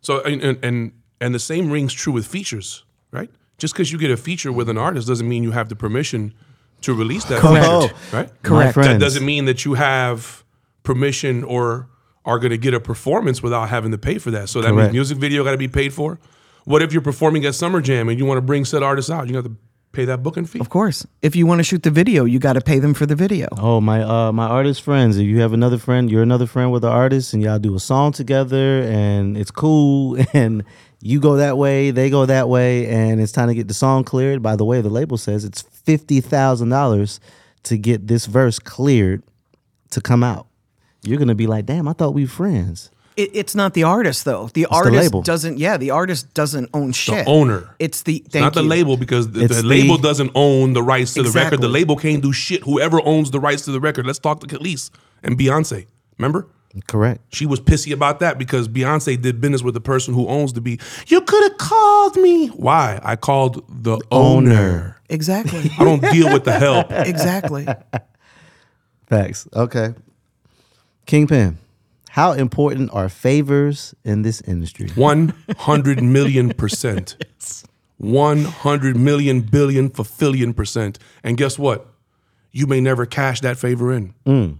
So 0.00 0.20
and, 0.22 0.42
and 0.42 0.64
and 0.64 0.92
and 1.20 1.34
the 1.34 1.38
same 1.38 1.70
rings 1.70 1.92
true 1.92 2.12
with 2.12 2.26
features, 2.26 2.84
right? 3.10 3.30
Just 3.58 3.74
because 3.74 3.92
you 3.92 3.98
get 3.98 4.10
a 4.10 4.16
feature 4.16 4.52
with 4.52 4.68
an 4.68 4.76
artist 4.76 5.06
doesn't 5.08 5.28
mean 5.28 5.42
you 5.42 5.52
have 5.52 5.68
the 5.68 5.76
permission 5.76 6.34
to 6.82 6.92
release 6.92 7.24
that 7.26 7.40
Correct. 7.40 7.64
feature, 7.64 8.16
right? 8.16 8.42
Correct. 8.42 8.74
That 8.74 9.00
doesn't 9.00 9.24
mean 9.24 9.46
that 9.46 9.64
you 9.64 9.74
have 9.74 10.44
permission 10.82 11.44
or 11.44 11.88
are 12.26 12.38
going 12.38 12.50
to 12.50 12.58
get 12.58 12.74
a 12.74 12.80
performance 12.80 13.42
without 13.42 13.68
having 13.68 13.90
to 13.92 13.98
pay 13.98 14.18
for 14.18 14.30
that. 14.32 14.48
So 14.48 14.60
that 14.62 14.74
means 14.74 14.92
music 14.92 15.18
video 15.18 15.44
got 15.44 15.52
to 15.52 15.58
be 15.58 15.68
paid 15.68 15.92
for. 15.92 16.18
What 16.64 16.82
if 16.82 16.92
you're 16.92 17.02
performing 17.02 17.44
at 17.44 17.54
Summer 17.54 17.80
Jam 17.80 18.08
and 18.08 18.18
you 18.18 18.24
want 18.24 18.38
to 18.38 18.42
bring 18.42 18.64
said 18.64 18.82
artist 18.82 19.10
out? 19.10 19.28
You 19.28 19.36
have 19.36 19.44
to 19.44 19.56
pay 19.92 20.06
that 20.06 20.22
booking 20.22 20.46
fee. 20.46 20.60
Of 20.60 20.70
course, 20.70 21.06
if 21.22 21.36
you 21.36 21.46
want 21.46 21.58
to 21.58 21.62
shoot 21.62 21.82
the 21.82 21.90
video, 21.90 22.24
you 22.24 22.38
got 22.38 22.54
to 22.54 22.60
pay 22.60 22.78
them 22.78 22.94
for 22.94 23.06
the 23.06 23.14
video. 23.14 23.48
Oh 23.58 23.80
my 23.80 24.02
uh 24.02 24.32
my 24.32 24.46
artist 24.46 24.82
friends. 24.82 25.18
If 25.18 25.26
you 25.26 25.40
have 25.40 25.52
another 25.52 25.78
friend, 25.78 26.10
you're 26.10 26.22
another 26.22 26.46
friend 26.46 26.72
with 26.72 26.84
an 26.84 26.90
artist 26.90 27.34
and 27.34 27.42
y'all 27.42 27.58
do 27.58 27.74
a 27.74 27.80
song 27.80 28.12
together 28.12 28.82
and 28.82 29.36
it's 29.36 29.50
cool 29.50 30.18
and 30.32 30.64
you 31.00 31.20
go 31.20 31.36
that 31.36 31.58
way, 31.58 31.90
they 31.90 32.08
go 32.08 32.24
that 32.24 32.48
way, 32.48 32.86
and 32.86 33.20
it's 33.20 33.30
time 33.30 33.48
to 33.48 33.54
get 33.54 33.68
the 33.68 33.74
song 33.74 34.04
cleared. 34.04 34.42
By 34.42 34.56
the 34.56 34.64
way, 34.64 34.80
the 34.80 34.88
label 34.88 35.18
says 35.18 35.44
it's 35.44 35.60
fifty 35.60 36.22
thousand 36.22 36.70
dollars 36.70 37.20
to 37.64 37.76
get 37.76 38.06
this 38.06 38.24
verse 38.24 38.58
cleared 38.58 39.22
to 39.90 40.00
come 40.00 40.24
out. 40.24 40.46
You're 41.02 41.18
gonna 41.18 41.34
be 41.34 41.46
like, 41.46 41.66
damn, 41.66 41.88
I 41.88 41.92
thought 41.92 42.14
we 42.14 42.24
were 42.24 42.30
friends. 42.30 42.90
It, 43.16 43.30
it's 43.32 43.54
not 43.54 43.74
the 43.74 43.84
artist 43.84 44.24
though. 44.24 44.48
The 44.54 44.66
artist 44.66 44.94
label. 44.96 45.22
doesn't. 45.22 45.58
Yeah, 45.58 45.76
the 45.76 45.90
artist 45.90 46.34
doesn't 46.34 46.68
own 46.74 46.92
shit. 46.92 47.26
owner. 47.28 47.74
It's 47.78 48.02
the 48.02 48.16
It's 48.16 48.28
thank 48.32 48.42
not 48.42 48.54
the 48.54 48.62
label 48.62 48.96
because 48.96 49.30
the, 49.30 49.44
It's 49.44 49.56
the 49.56 49.62
the- 49.62 49.68
label 49.68 49.98
doesn't 49.98 50.32
own 50.34 50.72
the 50.72 50.82
rights 50.82 51.14
to 51.14 51.22
the 51.22 51.30
record. 51.30 51.60
The 51.60 51.68
label 51.68 51.96
can't 51.96 52.22
do 52.22 52.32
shit. 52.32 52.62
Whoever 52.64 53.00
owns 53.04 53.30
the 53.30 53.38
rights 53.40 53.64
to 53.66 53.70
the 53.72 53.80
record. 53.80 54.06
Let's 54.06 54.18
talk 54.18 54.40
to 54.40 54.46
Kelis 54.46 54.90
and 55.22 55.38
Beyonce. 55.38 55.86
Remember? 56.18 56.48
Correct. 56.88 57.20
She 57.32 57.46
was 57.46 57.60
pissy 57.60 57.92
about 57.92 58.18
that 58.18 58.36
because 58.36 58.66
Beyonce 58.66 59.20
did 59.20 59.40
business 59.40 59.62
with 59.62 59.74
the 59.74 59.80
person 59.80 60.12
who 60.12 60.26
owns 60.26 60.54
the 60.54 60.60
beat. 60.60 60.82
You 61.06 61.20
could 61.20 61.42
have 61.44 61.56
called 61.56 62.16
me. 62.16 62.48
Why? 62.48 62.98
I 63.04 63.14
called 63.14 63.64
the 63.68 64.00
owner. 64.10 65.00
Exactly. 65.08 65.70
I 65.78 65.84
don't 65.84 66.00
deal 66.02 66.32
with 66.32 66.42
the 66.42 66.58
help. 66.58 66.90
exactly. 66.90 67.64
Facts. 69.06 69.46
Okay. 69.54 69.94
Kingpin, 71.06 71.58
how 72.14 72.30
important 72.30 72.90
are 72.92 73.08
favors 73.08 73.92
in 74.04 74.22
this 74.22 74.40
industry? 74.42 74.88
100 74.94 76.00
million 76.16 76.50
percent. 76.50 77.16
100 77.96 78.96
million 78.96 79.40
billion 79.40 79.90
fulfillion 79.90 80.54
percent. 80.54 81.00
And 81.24 81.36
guess 81.36 81.58
what? 81.58 81.88
You 82.52 82.68
may 82.68 82.80
never 82.80 83.04
cash 83.04 83.40
that 83.40 83.58
favor 83.58 83.92
in. 83.92 84.14
Mm. 84.26 84.58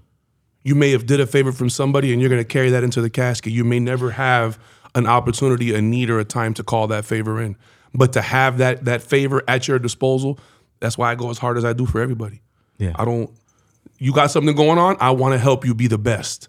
You 0.65 0.75
may 0.75 0.91
have 0.91 1.07
did 1.07 1.21
a 1.21 1.29
favor 1.29 1.53
from 1.53 1.71
somebody 1.71 2.13
and 2.13 2.21
you're 2.21 2.29
going 2.29 2.43
to 2.43 2.45
carry 2.45 2.71
that 2.71 2.83
into 2.83 3.01
the 3.01 3.09
casket. 3.09 3.53
You 3.53 3.63
may 3.63 3.79
never 3.79 4.11
have 4.11 4.59
an 4.97 5.07
opportunity, 5.07 5.77
a 5.77 5.81
need, 5.81 6.11
or 6.11 6.19
a 6.19 6.25
time 6.25 6.55
to 6.55 6.65
call 6.65 6.89
that 6.89 7.05
favor 7.05 7.41
in. 7.41 7.57
But 7.95 8.15
to 8.15 8.21
have 8.21 8.59
that 8.59 8.85
that 8.87 9.01
favor 9.01 9.45
at 9.47 9.69
your 9.69 9.79
disposal, 9.79 10.41
that's 10.81 10.99
why 10.99 11.13
I 11.13 11.15
go 11.15 11.31
as 11.31 11.39
hard 11.39 11.57
as 11.57 11.65
I 11.65 11.73
do 11.73 11.87
for 11.87 12.01
everybody. 12.01 12.43
Yeah. 12.79 12.95
I 12.97 13.05
don't. 13.05 13.31
You 13.99 14.13
got 14.13 14.33
something 14.33 14.57
going 14.57 14.79
on. 14.79 14.97
I 14.99 15.13
want 15.13 15.35
to 15.35 15.39
help 15.39 15.65
you 15.65 15.73
be 15.73 15.87
the 15.87 15.99
best 15.99 16.49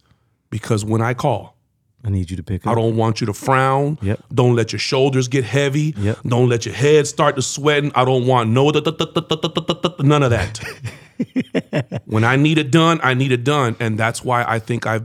because 0.56 0.86
when 0.86 1.02
I 1.02 1.14
call, 1.14 1.58
I 2.06 2.10
need 2.10 2.32
you 2.32 2.38
to 2.38 2.44
pick 2.44 2.66
up. 2.66 2.72
I 2.72 2.76
don't 2.76 2.96
want 2.96 3.20
you 3.20 3.28
to 3.28 3.34
frown. 3.34 4.00
Yep. 4.02 4.24
Don't 4.34 4.56
let 4.56 4.72
your 4.72 4.80
shoulders 4.80 5.28
get 5.28 5.44
heavy. 5.44 5.94
Yep. 5.98 6.20
Don't 6.26 6.48
let 6.48 6.66
your 6.66 6.74
head 6.74 7.08
start 7.08 7.36
to 7.36 7.42
sweating. 7.42 7.92
I 7.94 8.06
don't 8.06 8.26
want 8.26 8.52
no 8.52 8.70
none 8.70 10.24
of 10.24 10.30
that. 10.30 12.02
when 12.06 12.24
I 12.24 12.38
need 12.38 12.58
it 12.58 12.72
done, 12.72 13.02
I 13.04 13.16
need 13.16 13.34
it 13.34 13.44
done, 13.44 13.76
and 13.82 13.98
that's 13.98 14.24
why 14.24 14.46
I 14.48 14.60
think 14.60 14.88
I 14.88 15.02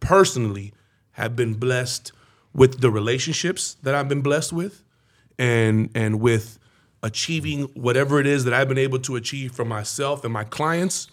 personally 0.00 0.74
have 1.12 1.34
been 1.36 1.54
blessed 1.54 2.12
with 2.52 2.82
the 2.82 2.90
relationships 2.90 3.78
that 3.82 3.94
I've 3.94 4.10
been 4.10 4.20
blessed 4.20 4.52
with, 4.52 4.84
and 5.38 5.88
and 5.94 6.20
with 6.20 6.58
achieving 7.02 7.62
whatever 7.72 8.20
it 8.20 8.26
is 8.26 8.44
that 8.44 8.52
I've 8.52 8.68
been 8.68 8.76
able 8.76 8.98
to 8.98 9.16
achieve 9.16 9.52
for 9.52 9.64
myself 9.64 10.22
and 10.22 10.34
my 10.34 10.44
clients. 10.44 11.08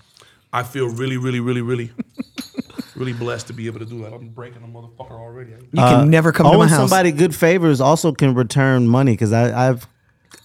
I 0.52 0.64
feel 0.64 0.90
really, 0.90 1.16
really, 1.16 1.40
really, 1.40 1.62
really 1.62 1.92
really 3.00 3.14
blessed 3.14 3.48
to 3.48 3.54
be 3.54 3.66
able 3.68 3.80
to 3.80 3.86
do 3.86 4.02
that. 4.04 4.14
I'm 4.14 4.30
breaking 4.30 4.62
a 4.64 4.68
motherfucker 4.68 5.12
already. 5.12 5.52
You 5.52 5.58
can 5.74 6.10
never 6.10 6.32
come 6.32 6.46
to 6.46 6.50
my 6.52 6.56
owing 6.58 6.70
house. 6.70 6.80
Uh, 6.80 6.88
somebody 6.88 7.12
good 7.12 7.34
favors 7.36 7.80
also 7.82 8.12
can 8.12 8.34
return 8.36 8.88
money 8.88 9.14
because 9.14 9.34
I've 9.34 9.88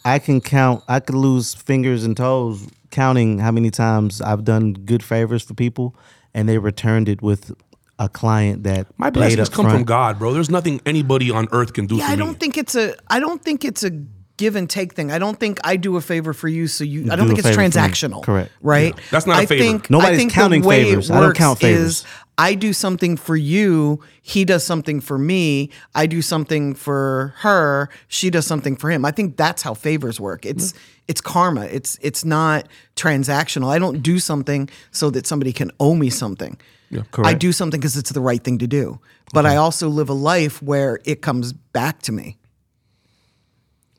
I 0.04 0.18
can 0.18 0.40
count 0.40 0.82
I 0.88 1.00
could 1.00 1.16
lose 1.16 1.54
fingers 1.54 2.04
and 2.04 2.16
toes 2.16 2.66
counting 2.90 3.38
how 3.40 3.50
many 3.50 3.70
times 3.70 4.20
I've 4.22 4.44
done 4.44 4.72
good 4.72 5.02
favors 5.02 5.42
for 5.42 5.54
people 5.54 5.96
and 6.32 6.48
they 6.48 6.58
returned 6.58 7.08
it 7.08 7.20
with 7.22 7.52
a 7.98 8.08
client 8.08 8.62
that 8.64 8.86
My 8.98 9.08
paid 9.10 9.14
blessings 9.14 9.48
up 9.48 9.54
come 9.54 9.68
from. 9.70 9.84
God, 9.84 10.18
bro. 10.18 10.32
There's 10.32 10.50
nothing 10.50 10.80
anybody 10.86 11.30
on 11.30 11.48
earth 11.52 11.72
can 11.74 11.86
do 11.86 11.96
Yeah, 11.96 12.06
for 12.06 12.12
I 12.12 12.16
me. 12.16 12.22
don't 12.24 12.40
think 12.40 12.56
it's 12.58 12.74
a. 12.74 12.94
I 13.08 13.20
don't 13.20 13.42
think 13.42 13.64
it's 13.64 13.84
a 13.84 13.90
give 14.36 14.56
and 14.56 14.68
take 14.68 14.94
thing. 14.94 15.12
I 15.12 15.20
don't 15.20 15.38
think 15.38 15.60
I 15.62 15.76
do 15.76 15.96
a 15.96 16.00
favor 16.00 16.32
for 16.32 16.48
you, 16.48 16.66
so 16.66 16.82
you. 16.82 17.04
I 17.12 17.14
don't 17.14 17.28
do 17.28 17.34
think 17.34 17.38
a 17.44 17.48
it's 17.48 17.56
favor 17.56 17.70
for 17.70 17.78
me. 17.78 17.84
transactional. 17.84 18.22
Correct. 18.24 18.50
Right. 18.62 18.98
That's 19.12 19.26
not 19.26 19.38
a 19.38 19.42
I 19.42 19.46
favor. 19.46 19.62
Think, 19.62 19.90
Nobody's 19.90 20.14
I 20.14 20.16
think 20.16 20.32
counting 20.32 20.62
the 20.62 20.68
way 20.68 20.84
favors. 20.86 21.08
It 21.08 21.12
I 21.12 21.16
don't 21.18 21.26
works 21.28 21.38
count 21.38 21.60
favors. 21.60 21.80
Is 22.00 22.04
I 22.36 22.54
do 22.54 22.72
something 22.72 23.16
for 23.16 23.36
you. 23.36 24.00
He 24.22 24.44
does 24.44 24.64
something 24.64 25.00
for 25.00 25.18
me. 25.18 25.70
I 25.94 26.06
do 26.06 26.20
something 26.20 26.74
for 26.74 27.34
her. 27.38 27.88
She 28.08 28.30
does 28.30 28.46
something 28.46 28.76
for 28.76 28.90
him. 28.90 29.04
I 29.04 29.12
think 29.12 29.36
that's 29.36 29.62
how 29.62 29.74
favors 29.74 30.18
work. 30.18 30.44
It's 30.44 30.72
mm-hmm. 30.72 31.02
it's 31.08 31.20
karma. 31.20 31.66
It's 31.66 31.96
it's 32.02 32.24
not 32.24 32.68
transactional. 32.96 33.68
I 33.68 33.78
don't 33.78 34.02
do 34.02 34.18
something 34.18 34.68
so 34.90 35.10
that 35.10 35.26
somebody 35.26 35.52
can 35.52 35.70
owe 35.78 35.94
me 35.94 36.10
something. 36.10 36.58
I 36.92 37.02
correct. 37.10 37.40
do 37.40 37.52
something 37.52 37.80
because 37.80 37.96
it's 37.96 38.12
the 38.12 38.20
right 38.20 38.42
thing 38.42 38.58
to 38.58 38.66
do. 38.66 39.00
But 39.32 39.46
I 39.46 39.56
also 39.56 39.88
live 39.88 40.08
a 40.08 40.14
life 40.14 40.62
where 40.62 41.00
it 41.04 41.22
comes 41.22 41.52
back 41.52 42.02
to 42.02 42.12
me. 42.12 42.36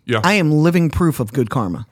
Yeah. 0.06 0.22
I 0.24 0.34
am 0.34 0.51
living 0.51 0.89
proof 0.89 1.20
of 1.20 1.34
good 1.34 1.50
karma. 1.50 1.88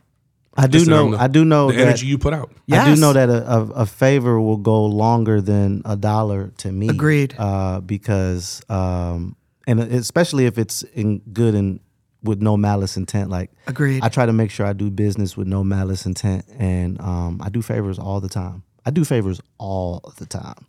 I 0.55 0.67
do 0.67 0.86
know. 0.86 1.12
the- 1.12 1.17
I 1.19 1.27
do 1.27 1.45
know 1.45 1.72
the 1.72 1.77
that 1.77 1.88
energy 1.88 2.07
you 2.07 2.17
put 2.17 2.33
out. 2.33 2.51
I 2.72 2.93
do 2.93 3.00
know 3.01 3.13
that 3.13 3.29
a, 3.29 3.51
a, 3.51 3.62
a 3.69 3.86
favor 3.86 4.39
will 4.39 4.57
go 4.57 4.86
longer 4.86 5.41
than 5.41 5.81
a 5.86 5.95
dollar 5.95 6.51
to 6.57 6.72
me. 6.72 6.89
Agreed. 6.89 7.36
Uh, 7.38 7.81
because 7.81 8.62
um, 8.69 9.36
and 9.65 9.79
especially 9.79 10.45
if 10.45 10.57
it's 10.57 10.83
in 10.83 11.19
good 11.31 11.55
and 11.55 11.79
with 12.24 12.41
no 12.41 12.55
malice 12.57 12.98
intent. 12.98 13.29
Like 13.29 13.51
Agreed. 13.67 14.03
I 14.03 14.10
try 14.10 14.25
to 14.25 14.33
make 14.33 14.50
sure 14.50 14.65
I 14.65 14.74
do 14.74 14.89
business 14.89 15.36
with 15.38 15.48
no 15.48 15.63
malice 15.63 16.05
intent, 16.05 16.45
and 16.57 17.00
um, 17.01 17.41
I 17.43 17.50
do 17.50 17.62
favors 17.62 18.00
all 18.00 18.22
the 18.22 18.29
time. 18.29 18.63
I 18.86 18.91
do 18.91 19.03
favors 19.05 19.41
all 19.57 20.13
the 20.17 20.25
time. 20.25 20.65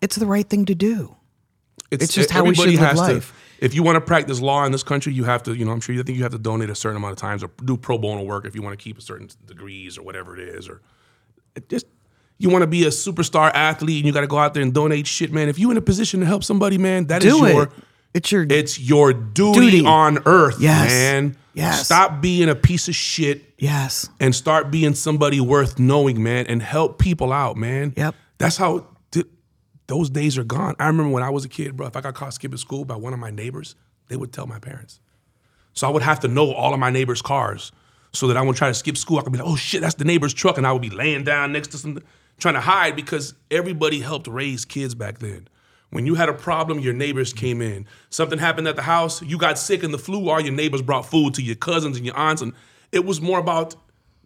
It's 0.00 0.16
the 0.16 0.26
right 0.26 0.48
thing 0.48 0.64
to 0.66 0.74
do. 0.74 1.16
It's 1.90 2.12
just 2.14 2.30
how 2.30 2.44
we 2.44 2.54
should 2.54 2.68
live 2.74 2.96
life. 2.96 3.28
To, 3.28 3.34
if 3.60 3.74
you 3.74 3.82
want 3.82 3.96
to 3.96 4.00
practice 4.00 4.40
law 4.40 4.64
in 4.64 4.72
this 4.72 4.82
country, 4.82 5.12
you 5.12 5.24
have 5.24 5.42
to, 5.44 5.54
you 5.54 5.64
know, 5.64 5.70
I'm 5.70 5.80
sure 5.80 5.94
you 5.94 6.02
think 6.02 6.16
you 6.16 6.24
have 6.24 6.32
to 6.32 6.38
donate 6.38 6.70
a 6.70 6.74
certain 6.74 6.96
amount 6.96 7.12
of 7.12 7.18
times 7.18 7.44
or 7.44 7.50
do 7.64 7.76
pro 7.76 7.98
bono 7.98 8.22
work 8.22 8.46
if 8.46 8.54
you 8.54 8.62
want 8.62 8.78
to 8.78 8.82
keep 8.82 8.98
a 8.98 9.02
certain 9.02 9.28
degrees 9.46 9.98
or 9.98 10.02
whatever 10.02 10.36
it 10.36 10.48
is, 10.48 10.68
or 10.68 10.80
it 11.54 11.68
just 11.68 11.86
you 12.38 12.48
want 12.48 12.62
to 12.62 12.66
be 12.66 12.84
a 12.84 12.88
superstar 12.88 13.52
athlete 13.54 13.98
and 13.98 14.06
you 14.06 14.12
got 14.12 14.22
to 14.22 14.26
go 14.26 14.38
out 14.38 14.54
there 14.54 14.62
and 14.62 14.72
donate 14.72 15.06
shit, 15.06 15.30
man. 15.30 15.48
If 15.50 15.58
you're 15.58 15.70
in 15.70 15.76
a 15.76 15.82
position 15.82 16.20
to 16.20 16.26
help 16.26 16.42
somebody, 16.42 16.78
man, 16.78 17.06
that 17.08 17.22
is 17.22 17.34
Do 17.34 17.46
your 17.46 17.62
it. 17.64 17.70
It's 18.14 18.32
your 18.32 18.46
it's 18.48 18.80
your 18.80 19.12
duty, 19.12 19.60
Duty. 19.60 19.84
on 19.86 20.18
earth, 20.26 20.56
Yes. 20.58 20.88
man. 20.90 21.36
Yes. 21.52 21.84
Stop 21.84 22.20
being 22.22 22.48
a 22.48 22.54
piece 22.54 22.88
of 22.88 22.94
shit 22.94 23.42
yes. 23.58 24.08
and 24.20 24.34
start 24.34 24.70
being 24.70 24.94
somebody 24.94 25.40
worth 25.40 25.78
knowing, 25.78 26.22
man, 26.22 26.46
and 26.46 26.62
help 26.62 26.98
people 26.98 27.32
out, 27.32 27.56
man. 27.56 27.92
Yep. 27.96 28.14
That's 28.38 28.56
how 28.56 28.86
those 29.90 30.08
days 30.08 30.38
are 30.38 30.44
gone. 30.44 30.76
I 30.78 30.86
remember 30.86 31.12
when 31.12 31.22
I 31.22 31.30
was 31.30 31.44
a 31.44 31.48
kid, 31.48 31.76
bro, 31.76 31.86
if 31.86 31.96
I 31.96 32.00
got 32.00 32.14
caught 32.14 32.32
skipping 32.32 32.58
school 32.58 32.84
by 32.84 32.96
one 32.96 33.12
of 33.12 33.18
my 33.18 33.30
neighbors, 33.30 33.74
they 34.08 34.16
would 34.16 34.32
tell 34.32 34.46
my 34.46 34.58
parents. 34.58 35.00
So 35.72 35.86
I 35.86 35.90
would 35.90 36.02
have 36.02 36.20
to 36.20 36.28
know 36.28 36.52
all 36.52 36.72
of 36.72 36.80
my 36.80 36.90
neighbors' 36.90 37.22
cars 37.22 37.72
so 38.12 38.26
that 38.28 38.36
I 38.36 38.42
would 38.42 38.56
try 38.56 38.68
to 38.68 38.74
skip 38.74 38.96
school. 38.96 39.18
I 39.18 39.22
could 39.22 39.32
be 39.32 39.38
like, 39.38 39.48
oh 39.48 39.56
shit, 39.56 39.80
that's 39.80 39.94
the 39.94 40.04
neighbor's 40.04 40.34
truck. 40.34 40.58
And 40.58 40.66
I 40.66 40.72
would 40.72 40.82
be 40.82 40.90
laying 40.90 41.24
down 41.24 41.52
next 41.52 41.68
to 41.68 41.78
something, 41.78 42.04
trying 42.38 42.54
to 42.54 42.60
hide 42.60 42.96
because 42.96 43.34
everybody 43.50 44.00
helped 44.00 44.26
raise 44.26 44.64
kids 44.64 44.94
back 44.94 45.18
then. 45.18 45.48
When 45.90 46.06
you 46.06 46.14
had 46.14 46.28
a 46.28 46.32
problem, 46.32 46.78
your 46.78 46.94
neighbors 46.94 47.32
came 47.32 47.60
in. 47.60 47.86
Something 48.10 48.38
happened 48.38 48.68
at 48.68 48.76
the 48.76 48.82
house, 48.82 49.22
you 49.22 49.38
got 49.38 49.58
sick 49.58 49.82
in 49.82 49.90
the 49.90 49.98
flu, 49.98 50.28
all 50.28 50.40
your 50.40 50.52
neighbors 50.52 50.82
brought 50.82 51.06
food 51.06 51.34
to 51.34 51.42
your 51.42 51.56
cousins 51.56 51.96
and 51.96 52.06
your 52.06 52.16
aunts. 52.16 52.42
And 52.42 52.52
it 52.92 53.04
was 53.04 53.20
more 53.20 53.40
about 53.40 53.74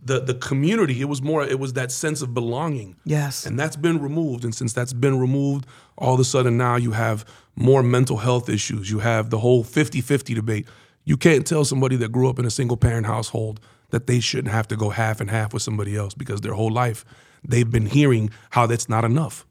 the, 0.04 0.20
the 0.20 0.34
community. 0.34 1.00
It 1.00 1.06
was 1.06 1.22
more, 1.22 1.44
it 1.44 1.58
was 1.58 1.72
that 1.74 1.90
sense 1.90 2.22
of 2.22 2.34
belonging. 2.34 2.96
Yes. 3.04 3.46
And 3.46 3.58
that's 3.58 3.76
been 3.76 4.00
removed. 4.00 4.44
And 4.44 4.54
since 4.54 4.72
that's 4.72 4.92
been 4.92 5.18
removed, 5.18 5.66
all 5.96 6.14
of 6.14 6.20
a 6.20 6.24
sudden 6.24 6.56
now 6.56 6.76
you 6.76 6.92
have 6.92 7.24
more 7.56 7.82
mental 7.82 8.18
health 8.18 8.48
issues. 8.48 8.90
You 8.90 8.98
have 9.00 9.30
the 9.30 9.38
whole 9.38 9.64
50 9.64 10.00
50 10.00 10.34
debate. 10.34 10.68
You 11.04 11.16
can't 11.16 11.46
tell 11.46 11.64
somebody 11.64 11.96
that 11.96 12.12
grew 12.12 12.28
up 12.28 12.38
in 12.38 12.44
a 12.44 12.50
single 12.50 12.76
parent 12.76 13.06
household 13.06 13.60
that 13.90 14.06
they 14.06 14.20
shouldn't 14.20 14.52
have 14.52 14.66
to 14.68 14.76
go 14.76 14.90
half 14.90 15.20
and 15.20 15.30
half 15.30 15.52
with 15.52 15.62
somebody 15.62 15.96
else 15.96 16.14
because 16.14 16.40
their 16.40 16.54
whole 16.54 16.72
life 16.72 17.04
they've 17.46 17.70
been 17.70 17.86
hearing 17.86 18.30
how 18.50 18.66
that's 18.66 18.88
not 18.88 19.04
enough. 19.04 19.46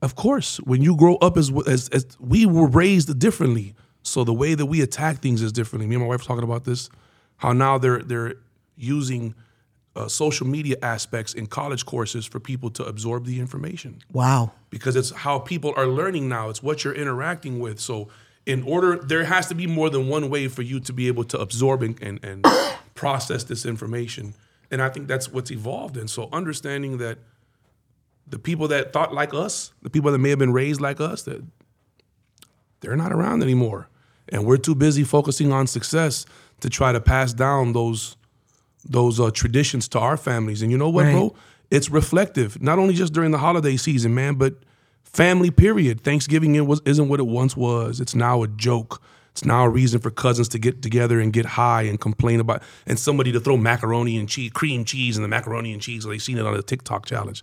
Of 0.00 0.16
course, 0.16 0.56
when 0.58 0.82
you 0.82 0.96
grow 0.96 1.16
up 1.16 1.36
as, 1.36 1.52
as, 1.66 1.88
as 1.90 2.06
we 2.18 2.46
were 2.46 2.66
raised 2.66 3.18
differently, 3.18 3.74
so 4.02 4.24
the 4.24 4.32
way 4.32 4.54
that 4.54 4.66
we 4.66 4.80
attack 4.80 5.18
things 5.18 5.42
is 5.42 5.52
differently. 5.52 5.86
Me 5.86 5.94
and 5.94 6.04
my 6.04 6.08
wife 6.08 6.20
were 6.20 6.26
talking 6.26 6.44
about 6.44 6.64
this, 6.64 6.90
how 7.36 7.52
now 7.52 7.78
they're 7.78 8.00
they're 8.00 8.34
using 8.76 9.34
uh, 9.94 10.08
social 10.08 10.46
media 10.46 10.76
aspects 10.82 11.34
in 11.34 11.46
college 11.46 11.84
courses 11.84 12.24
for 12.24 12.40
people 12.40 12.70
to 12.70 12.84
absorb 12.84 13.26
the 13.26 13.38
information 13.40 14.00
Wow. 14.12 14.52
because 14.70 14.96
it's 14.96 15.10
how 15.10 15.38
people 15.38 15.74
are 15.76 15.86
learning 15.86 16.28
now. 16.28 16.48
It's 16.48 16.62
what 16.62 16.82
you're 16.84 16.94
interacting 16.94 17.60
with. 17.60 17.78
So, 17.78 18.08
in 18.46 18.62
order, 18.64 18.96
there 18.96 19.22
has 19.24 19.46
to 19.48 19.54
be 19.54 19.66
more 19.68 19.88
than 19.90 20.08
one 20.08 20.28
way 20.30 20.48
for 20.48 20.62
you 20.62 20.80
to 20.80 20.92
be 20.92 21.06
able 21.08 21.22
to 21.24 21.38
absorb 21.38 21.82
and, 21.82 22.02
and, 22.02 22.24
and 22.24 22.44
process 22.94 23.44
this 23.44 23.64
information. 23.66 24.34
And 24.70 24.82
I 24.82 24.88
think 24.88 25.06
that's 25.06 25.30
what's 25.30 25.50
evolved. 25.50 25.96
And 25.96 26.08
so, 26.10 26.28
understanding 26.32 26.96
that 26.98 27.18
the 28.26 28.38
people 28.38 28.68
that 28.68 28.92
thought 28.92 29.12
like 29.12 29.34
us, 29.34 29.72
the 29.82 29.90
people 29.90 30.10
that 30.10 30.18
may 30.18 30.30
have 30.30 30.38
been 30.38 30.52
raised 30.54 30.80
like 30.80 31.00
us, 31.00 31.22
that 31.24 31.44
they're 32.80 32.96
not 32.96 33.12
around 33.12 33.42
anymore. 33.42 33.88
And 34.28 34.46
we're 34.46 34.56
too 34.56 34.74
busy 34.74 35.04
focusing 35.04 35.52
on 35.52 35.66
success 35.66 36.24
to 36.60 36.70
try 36.70 36.92
to 36.92 37.00
pass 37.00 37.32
down 37.32 37.72
those 37.74 38.16
those 38.84 39.20
uh, 39.20 39.30
traditions 39.30 39.88
to 39.88 39.98
our 39.98 40.16
families. 40.16 40.62
And 40.62 40.70
you 40.70 40.78
know 40.78 40.88
what, 40.90 41.04
Right. 41.04 41.12
bro? 41.12 41.34
It's 41.70 41.88
reflective, 41.90 42.60
not 42.60 42.78
only 42.78 42.94
just 42.94 43.12
during 43.12 43.30
the 43.30 43.38
holiday 43.38 43.76
season, 43.76 44.14
man, 44.14 44.34
but 44.34 44.54
family 45.04 45.50
period. 45.50 46.02
Thanksgiving 46.04 46.54
it 46.54 46.66
was 46.66 46.80
isn't 46.84 47.08
what 47.08 47.20
it 47.20 47.26
once 47.26 47.56
was. 47.56 48.00
It's 48.00 48.14
now 48.14 48.42
a 48.42 48.48
joke. 48.48 49.00
It's 49.30 49.44
now 49.46 49.64
a 49.64 49.68
reason 49.70 49.98
for 50.00 50.10
cousins 50.10 50.48
to 50.48 50.58
get 50.58 50.82
together 50.82 51.18
and 51.18 51.32
get 51.32 51.46
high 51.46 51.82
and 51.82 51.98
complain 51.98 52.40
about 52.40 52.62
and 52.86 52.98
somebody 52.98 53.32
to 53.32 53.40
throw 53.40 53.56
macaroni 53.56 54.18
and 54.18 54.28
cheese, 54.28 54.50
cream 54.52 54.84
cheese 54.84 55.16
and 55.16 55.24
the 55.24 55.28
macaroni 55.28 55.72
and 55.72 55.80
cheese. 55.80 56.04
They've 56.04 56.20
seen 56.22 56.36
it 56.36 56.44
on 56.44 56.54
a 56.54 56.60
TikTok 56.60 57.06
challenge. 57.06 57.42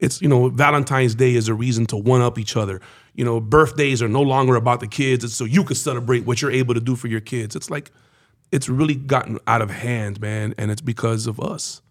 It's 0.00 0.20
you 0.20 0.28
know 0.28 0.48
Valentine's 0.48 1.14
Day 1.14 1.34
is 1.36 1.46
a 1.46 1.54
reason 1.54 1.86
to 1.86 1.96
one 1.96 2.20
up 2.20 2.38
each 2.38 2.56
other. 2.56 2.80
You 3.14 3.24
know 3.24 3.40
birthdays 3.40 4.02
are 4.02 4.08
no 4.08 4.22
longer 4.22 4.56
about 4.56 4.80
the 4.80 4.88
kids. 4.88 5.22
It's 5.22 5.34
so 5.34 5.44
you 5.44 5.62
can 5.62 5.76
celebrate 5.76 6.24
what 6.26 6.42
you're 6.42 6.50
able 6.50 6.74
to 6.74 6.80
do 6.80 6.96
for 6.96 7.06
your 7.06 7.20
kids. 7.20 7.54
It's 7.54 7.70
like 7.70 7.92
it's 8.50 8.68
really 8.68 8.94
gotten 8.94 9.38
out 9.46 9.62
of 9.62 9.70
hand, 9.70 10.20
man, 10.20 10.54
and 10.58 10.70
it's 10.70 10.80
because 10.80 11.26
of 11.26 11.40
us. 11.40 11.82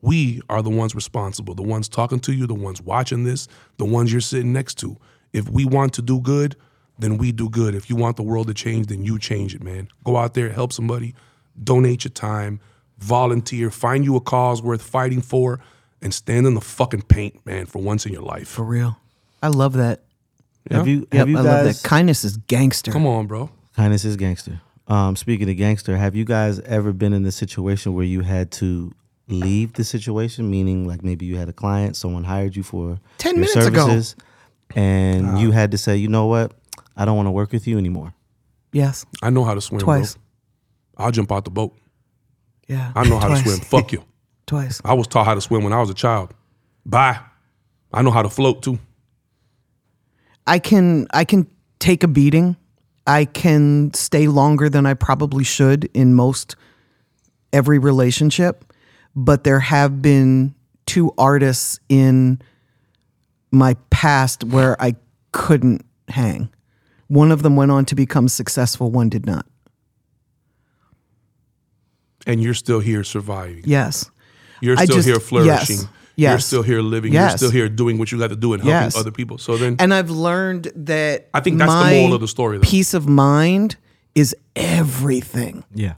We 0.00 0.40
are 0.48 0.62
the 0.62 0.70
ones 0.70 0.94
responsible, 0.94 1.54
the 1.54 1.62
ones 1.62 1.88
talking 1.88 2.18
to 2.20 2.32
you, 2.32 2.46
the 2.46 2.54
ones 2.54 2.82
watching 2.82 3.24
this, 3.24 3.46
the 3.76 3.84
ones 3.84 4.10
you're 4.10 4.20
sitting 4.20 4.52
next 4.52 4.74
to. 4.78 4.96
If 5.32 5.48
we 5.48 5.64
want 5.64 5.94
to 5.94 6.02
do 6.02 6.20
good, 6.20 6.56
then 6.98 7.18
we 7.18 7.30
do 7.30 7.48
good. 7.48 7.74
If 7.74 7.88
you 7.88 7.96
want 7.96 8.16
the 8.16 8.22
world 8.22 8.48
to 8.48 8.54
change, 8.54 8.88
then 8.88 9.04
you 9.04 9.18
change 9.18 9.54
it, 9.54 9.62
man. 9.62 9.88
Go 10.04 10.16
out 10.16 10.34
there, 10.34 10.50
help 10.50 10.72
somebody, 10.72 11.14
donate 11.62 12.04
your 12.04 12.10
time, 12.10 12.60
volunteer, 12.98 13.70
find 13.70 14.04
you 14.04 14.16
a 14.16 14.20
cause 14.20 14.60
worth 14.60 14.82
fighting 14.82 15.22
for, 15.22 15.60
and 16.00 16.12
stand 16.12 16.46
in 16.46 16.54
the 16.54 16.60
fucking 16.60 17.02
paint, 17.02 17.44
man, 17.46 17.66
for 17.66 17.80
once 17.80 18.04
in 18.04 18.12
your 18.12 18.22
life. 18.22 18.48
For 18.48 18.64
real. 18.64 18.98
I 19.40 19.48
love 19.48 19.74
that. 19.74 20.02
Have 20.70 20.86
you 20.86 21.00
Yep, 21.00 21.12
have 21.12 21.28
you 21.28 21.38
I 21.38 21.40
love 21.42 21.64
that. 21.64 21.82
Kindness 21.82 22.24
is 22.24 22.36
gangster. 22.36 22.92
Come 22.92 23.06
on, 23.06 23.26
bro. 23.26 23.50
Kindness 23.76 24.04
is 24.04 24.16
gangster. 24.16 24.60
Um, 24.92 25.16
speaking 25.16 25.48
of 25.48 25.56
gangster, 25.56 25.96
have 25.96 26.14
you 26.14 26.26
guys 26.26 26.60
ever 26.60 26.92
been 26.92 27.14
in 27.14 27.22
the 27.22 27.32
situation 27.32 27.94
where 27.94 28.04
you 28.04 28.20
had 28.20 28.50
to 28.52 28.92
leave 29.26 29.72
the 29.72 29.84
situation? 29.84 30.50
Meaning, 30.50 30.86
like 30.86 31.02
maybe 31.02 31.24
you 31.24 31.38
had 31.38 31.48
a 31.48 31.52
client, 31.54 31.96
someone 31.96 32.24
hired 32.24 32.54
you 32.54 32.62
for 32.62 32.98
10 33.16 33.36
your 33.36 33.40
minutes 33.40 33.56
ago. 33.66 33.86
services, 33.86 34.16
and 34.76 35.38
you 35.38 35.50
had 35.50 35.70
to 35.70 35.78
say, 35.78 35.96
you 35.96 36.08
know 36.08 36.26
what, 36.26 36.52
I 36.94 37.06
don't 37.06 37.16
want 37.16 37.26
to 37.26 37.30
work 37.30 37.52
with 37.52 37.66
you 37.66 37.78
anymore. 37.78 38.12
Yes. 38.70 39.06
I 39.22 39.30
know 39.30 39.44
how 39.44 39.54
to 39.54 39.62
swim, 39.62 39.80
Twice. 39.80 40.14
bro. 40.14 41.06
I'll 41.06 41.10
jump 41.10 41.32
out 41.32 41.46
the 41.46 41.50
boat. 41.50 41.74
Yeah. 42.68 42.92
I 42.94 43.08
know 43.08 43.18
how 43.18 43.28
Twice. 43.28 43.44
to 43.44 43.48
swim. 43.48 43.60
Fuck 43.60 43.92
you. 43.92 44.04
Twice. 44.46 44.82
I 44.84 44.92
was 44.92 45.06
taught 45.06 45.24
how 45.24 45.34
to 45.34 45.40
swim 45.40 45.64
when 45.64 45.72
I 45.72 45.80
was 45.80 45.88
a 45.88 45.94
child. 45.94 46.34
Bye. 46.84 47.18
I 47.94 48.02
know 48.02 48.10
how 48.10 48.20
to 48.22 48.28
float 48.28 48.62
too. 48.62 48.78
I 50.46 50.58
can 50.58 51.06
I 51.14 51.24
can 51.24 51.46
take 51.78 52.02
a 52.02 52.08
beating. 52.08 52.56
I 53.06 53.24
can 53.24 53.92
stay 53.94 54.28
longer 54.28 54.68
than 54.68 54.86
I 54.86 54.94
probably 54.94 55.44
should 55.44 55.90
in 55.94 56.14
most 56.14 56.56
every 57.52 57.78
relationship, 57.78 58.64
but 59.16 59.44
there 59.44 59.60
have 59.60 60.00
been 60.00 60.54
two 60.86 61.12
artists 61.18 61.80
in 61.88 62.40
my 63.50 63.74
past 63.90 64.44
where 64.44 64.80
I 64.80 64.94
couldn't 65.32 65.84
hang. 66.08 66.48
One 67.08 67.30
of 67.32 67.42
them 67.42 67.56
went 67.56 67.70
on 67.70 67.84
to 67.86 67.94
become 67.94 68.28
successful, 68.28 68.90
one 68.90 69.08
did 69.08 69.26
not. 69.26 69.46
And 72.26 72.42
you're 72.42 72.54
still 72.54 72.80
here 72.80 73.04
surviving. 73.04 73.62
Yes. 73.66 74.10
You're 74.60 74.76
still 74.76 74.96
just- 74.96 75.08
here 75.08 75.18
flourishing. 75.20 75.76
yes, 75.76 75.86
You're 76.30 76.38
still 76.40 76.62
here 76.62 76.80
living. 76.80 77.12
You're 77.12 77.28
still 77.30 77.50
here 77.50 77.68
doing 77.68 77.98
what 77.98 78.10
you 78.12 78.18
got 78.18 78.30
to 78.30 78.36
do 78.36 78.52
and 78.54 78.62
helping 78.62 78.80
Yes. 78.82 78.96
other 78.96 79.10
people. 79.10 79.38
So 79.38 79.56
then 79.56 79.76
And 79.78 79.92
I've 79.92 80.10
learned 80.10 80.70
that 80.76 81.28
I 81.34 81.40
think 81.40 81.58
that's 81.58 81.72
the 81.72 81.90
moral 82.00 82.14
of 82.14 82.20
the 82.20 82.28
story, 82.28 82.58
though. 82.58 82.62
Peace 82.64 82.94
of 82.94 83.08
mind 83.08 83.76
is 84.14 84.34
everything. 84.56 85.64
Yeah. 85.74 85.94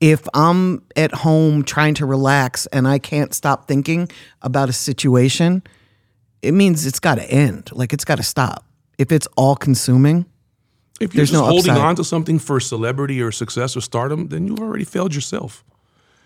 if 0.00 0.26
I'm 0.34 0.82
at 0.96 1.12
home 1.14 1.62
trying 1.62 1.94
to 1.94 2.04
relax 2.04 2.66
and 2.66 2.86
I 2.86 2.98
can't 2.98 3.32
stop 3.32 3.66
thinking 3.68 4.08
about 4.42 4.68
a 4.68 4.72
situation, 4.72 5.62
it 6.42 6.52
means 6.52 6.84
it's 6.84 7.00
got 7.00 7.14
to 7.14 7.24
end. 7.30 7.70
Like 7.72 7.92
it's 7.94 8.04
got 8.04 8.16
to 8.16 8.22
stop. 8.22 8.66
If 8.98 9.10
it's 9.12 9.26
all 9.36 9.56
consuming, 9.56 10.26
If 11.00 11.14
you're 11.14 11.20
There's 11.20 11.30
just 11.30 11.40
no 11.42 11.46
holding 11.48 11.70
upside. 11.72 11.84
on 11.86 11.96
to 11.96 12.04
something 12.04 12.38
for 12.38 12.60
celebrity 12.60 13.20
or 13.22 13.32
success 13.32 13.76
or 13.76 13.80
stardom, 13.80 14.28
then 14.28 14.46
you've 14.46 14.60
already 14.60 14.84
failed 14.84 15.12
yourself. 15.14 15.64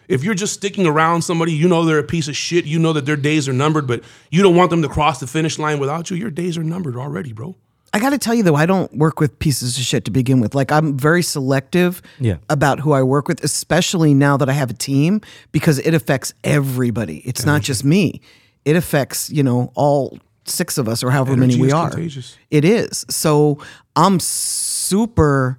If 0.09 0.25
you're 0.25 0.35
just 0.35 0.55
sticking 0.55 0.87
around 0.87 1.23
somebody, 1.23 1.53
you 1.53 1.69
know 1.69 1.85
they're 1.85 1.99
a 1.99 2.03
piece 2.03 2.29
of 2.29 2.37
shit, 2.37 2.65
you 2.65 2.79
know 2.79 2.93
that 2.95 3.05
their 3.07 3.17
days 3.17 3.47
are 3.49 3.53
numbered, 3.53 3.87
but 3.87 4.03
you 4.31 4.43
don't 4.43 4.57
want 4.57 4.71
them 4.71 4.83
to 4.83 4.89
cross 4.89 5.21
the 5.21 5.27
finish 5.27 5.59
line 5.59 5.79
without 5.79 6.11
you, 6.11 6.17
your 6.17 6.31
days 6.31 6.57
are 6.59 6.65
numbered 6.65 6.97
already, 6.97 7.33
bro. 7.33 7.55
I 7.93 8.01
got 8.01 8.11
to 8.11 8.19
tell 8.19 8.35
you 8.35 8.43
though, 8.43 8.55
I 8.55 8.67
don't 8.67 8.93
work 8.97 9.19
with 9.21 9.39
pieces 9.39 9.77
of 9.79 9.83
shit 9.85 10.05
to 10.07 10.11
begin 10.11 10.41
with. 10.41 10.55
Like 10.55 10.71
I'm 10.73 10.97
very 10.99 11.23
selective 11.23 12.03
Yeah. 12.21 12.37
about 12.51 12.81
who 12.81 12.93
I 12.93 13.03
work 13.03 13.29
with, 13.29 13.43
especially 13.45 14.13
now 14.15 14.37
that 14.37 14.49
I 14.49 14.53
have 14.53 14.71
a 14.71 14.75
team 14.75 15.21
because 15.53 15.79
it 15.79 15.95
affects 15.95 16.35
everybody. 16.45 17.19
It's 17.25 17.47
not 17.47 17.63
just 17.63 17.85
me. 17.85 18.21
It 18.67 18.77
affects, 18.77 19.31
you 19.31 19.43
know, 19.43 19.73
all 19.75 20.19
six 20.45 20.77
of 20.79 20.87
us 20.89 21.03
or 21.03 21.11
however 21.11 21.33
Energy 21.33 21.57
many 21.59 21.63
we 21.63 21.73
are. 21.73 21.89
contagious. 21.91 22.37
It 22.51 22.65
is. 22.65 23.07
So 23.09 23.59
I'm 23.97 24.21
super 24.21 25.59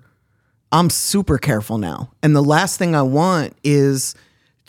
I'm 0.71 0.89
super 0.91 1.39
careful 1.39 1.79
now. 1.79 2.11
And 2.21 2.35
the 2.35 2.43
last 2.43 2.77
thing 2.77 2.93
I 2.95 3.01
want 3.01 3.55
is 3.63 4.13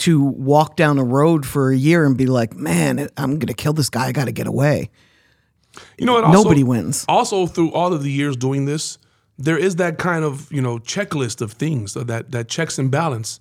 to 0.01 0.23
walk 0.23 0.77
down 0.77 0.99
a 0.99 1.05
road 1.05 1.47
for 1.47 1.71
a 1.71 1.77
year 1.77 2.05
and 2.05 2.17
be 2.17 2.27
like, 2.27 2.55
"Man, 2.55 3.09
I'm 3.17 3.33
going 3.39 3.47
to 3.49 3.55
kill 3.55 3.73
this 3.73 3.89
guy. 3.91 4.07
I 4.07 4.13
got 4.13 4.27
to 4.27 4.33
get 4.33 4.47
away." 4.47 4.91
You 5.99 6.07
know 6.07 6.15
what? 6.15 6.25
Also, 6.25 6.43
Nobody 6.43 6.63
wins. 6.65 7.05
Also, 7.09 7.47
through 7.47 7.73
all 7.73 7.93
of 7.93 8.03
the 8.03 8.11
years 8.11 8.37
doing 8.37 8.65
this, 8.65 8.99
there 9.39 9.57
is 9.59 9.77
that 9.77 9.99
kind 9.99 10.25
of 10.25 10.51
you 10.53 10.61
know 10.61 10.79
checklist 10.79 11.41
of 11.41 11.53
things 11.53 11.95
that 11.95 12.31
that 12.33 12.49
checks 12.49 12.79
and 12.79 12.91
balance. 12.91 13.41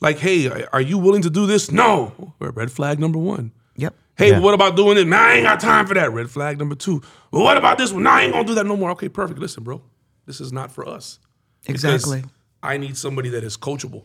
Like, 0.00 0.18
hey, 0.18 0.64
are 0.72 0.80
you 0.80 0.98
willing 0.98 1.22
to 1.22 1.30
do 1.30 1.46
this? 1.46 1.70
No. 1.70 2.34
Red 2.38 2.70
flag 2.70 2.98
number 2.98 3.18
one. 3.18 3.52
Yep. 3.76 3.94
Hey, 4.16 4.30
Yeah. 4.30 4.40
what 4.40 4.52
about 4.54 4.76
doing 4.76 4.98
it? 4.98 5.06
Man, 5.06 5.18
I 5.18 5.34
ain't 5.36 5.44
got 5.44 5.60
time 5.60 5.86
for 5.86 5.94
that. 5.94 6.12
Red 6.12 6.30
flag 6.30 6.58
number 6.58 6.74
two. 6.74 7.00
Well, 7.30 7.42
what 7.42 7.56
about 7.56 7.78
this 7.78 7.92
one? 7.92 8.02
Nah, 8.02 8.14
I 8.14 8.22
ain't 8.22 8.32
gonna 8.32 8.44
do 8.46 8.54
that 8.54 8.66
no 8.66 8.76
more. 8.76 8.90
Okay, 8.90 9.08
perfect. 9.08 9.38
Listen, 9.40 9.64
bro, 9.64 9.80
this 10.26 10.40
is 10.40 10.52
not 10.52 10.70
for 10.70 10.86
us. 10.86 11.18
Exactly. 11.66 12.24
I 12.62 12.76
need 12.76 12.96
somebody 12.96 13.28
that 13.30 13.44
is 13.44 13.56
coachable. 13.56 14.04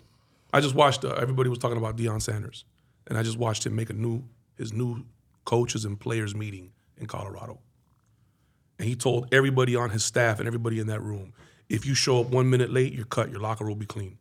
I 0.51 0.61
just 0.61 0.75
watched. 0.75 1.05
Uh, 1.05 1.09
everybody 1.09 1.49
was 1.49 1.59
talking 1.59 1.77
about 1.77 1.97
Deion 1.97 2.21
Sanders, 2.21 2.65
and 3.07 3.17
I 3.17 3.23
just 3.23 3.37
watched 3.37 3.65
him 3.65 3.75
make 3.75 3.89
a 3.89 3.93
new 3.93 4.23
his 4.57 4.73
new 4.73 5.05
coaches 5.45 5.85
and 5.85 5.99
players 5.99 6.35
meeting 6.35 6.71
in 6.97 7.07
Colorado, 7.07 7.59
and 8.77 8.87
he 8.87 8.95
told 8.95 9.33
everybody 9.33 9.75
on 9.75 9.89
his 9.89 10.03
staff 10.03 10.39
and 10.39 10.47
everybody 10.47 10.79
in 10.79 10.87
that 10.87 11.01
room, 11.01 11.33
if 11.69 11.85
you 11.85 11.93
show 11.93 12.19
up 12.21 12.27
one 12.27 12.49
minute 12.49 12.71
late, 12.71 12.93
you're 12.93 13.05
cut. 13.05 13.29
Your 13.29 13.39
locker 13.39 13.65
will 13.67 13.75
be 13.75 13.85
clean. 13.85 14.17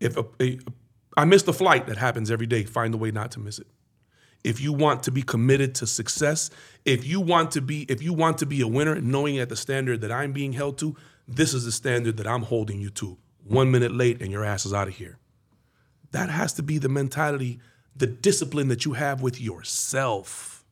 If 0.00 0.16
I 1.16 1.24
miss 1.24 1.46
a 1.48 1.52
flight, 1.52 1.86
that 1.86 1.98
happens 1.98 2.30
every 2.30 2.46
day. 2.46 2.64
Find 2.64 2.94
a 2.94 2.96
way 2.98 3.10
not 3.10 3.30
to 3.32 3.40
miss 3.40 3.58
it. 3.58 3.66
If 4.44 4.60
you 4.60 4.72
want 4.72 5.02
to 5.04 5.10
be 5.10 5.22
committed 5.22 5.74
to 5.76 5.86
success, 5.86 6.50
if 6.84 7.06
you 7.06 7.20
want 7.20 7.50
to 7.52 7.60
be 7.60 7.82
if 7.82 8.02
you 8.02 8.12
want 8.12 8.38
to 8.38 8.46
be 8.46 8.60
a 8.60 8.68
winner, 8.68 9.00
knowing 9.00 9.38
at 9.38 9.48
the 9.48 9.56
standard 9.56 10.00
that 10.02 10.12
I'm 10.12 10.32
being 10.32 10.52
held 10.52 10.78
to, 10.78 10.96
this 11.26 11.52
is 11.52 11.64
the 11.64 11.72
standard 11.72 12.16
that 12.18 12.26
I'm 12.26 12.42
holding 12.42 12.80
you 12.80 12.90
to. 12.90 13.18
One 13.48 13.70
minute 13.70 13.92
late 13.92 14.20
and 14.20 14.30
your 14.30 14.44
ass 14.44 14.66
is 14.66 14.72
out 14.72 14.88
of 14.88 14.94
here. 14.94 15.18
That 16.10 16.30
has 16.30 16.52
to 16.54 16.62
be 16.62 16.78
the 16.78 16.88
mentality, 16.88 17.60
the 17.94 18.06
discipline 18.06 18.68
that 18.68 18.84
you 18.84 18.94
have 18.94 19.22
with 19.22 19.40
yourself. 19.40 20.64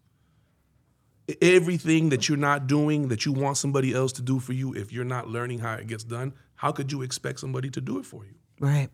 Everything 1.40 2.10
that 2.10 2.28
you're 2.28 2.36
not 2.36 2.66
doing 2.66 3.08
that 3.08 3.24
you 3.24 3.32
want 3.32 3.56
somebody 3.56 3.94
else 3.94 4.12
to 4.12 4.22
do 4.22 4.38
for 4.38 4.52
you, 4.52 4.74
if 4.74 4.92
you're 4.92 5.04
not 5.04 5.28
learning 5.28 5.60
how 5.60 5.74
it 5.74 5.86
gets 5.86 6.04
done, 6.04 6.34
how 6.56 6.72
could 6.72 6.92
you 6.92 7.02
expect 7.02 7.40
somebody 7.40 7.70
to 7.70 7.80
do 7.80 7.98
it 7.98 8.04
for 8.04 8.24
you? 8.24 8.34
Right. 8.60 8.88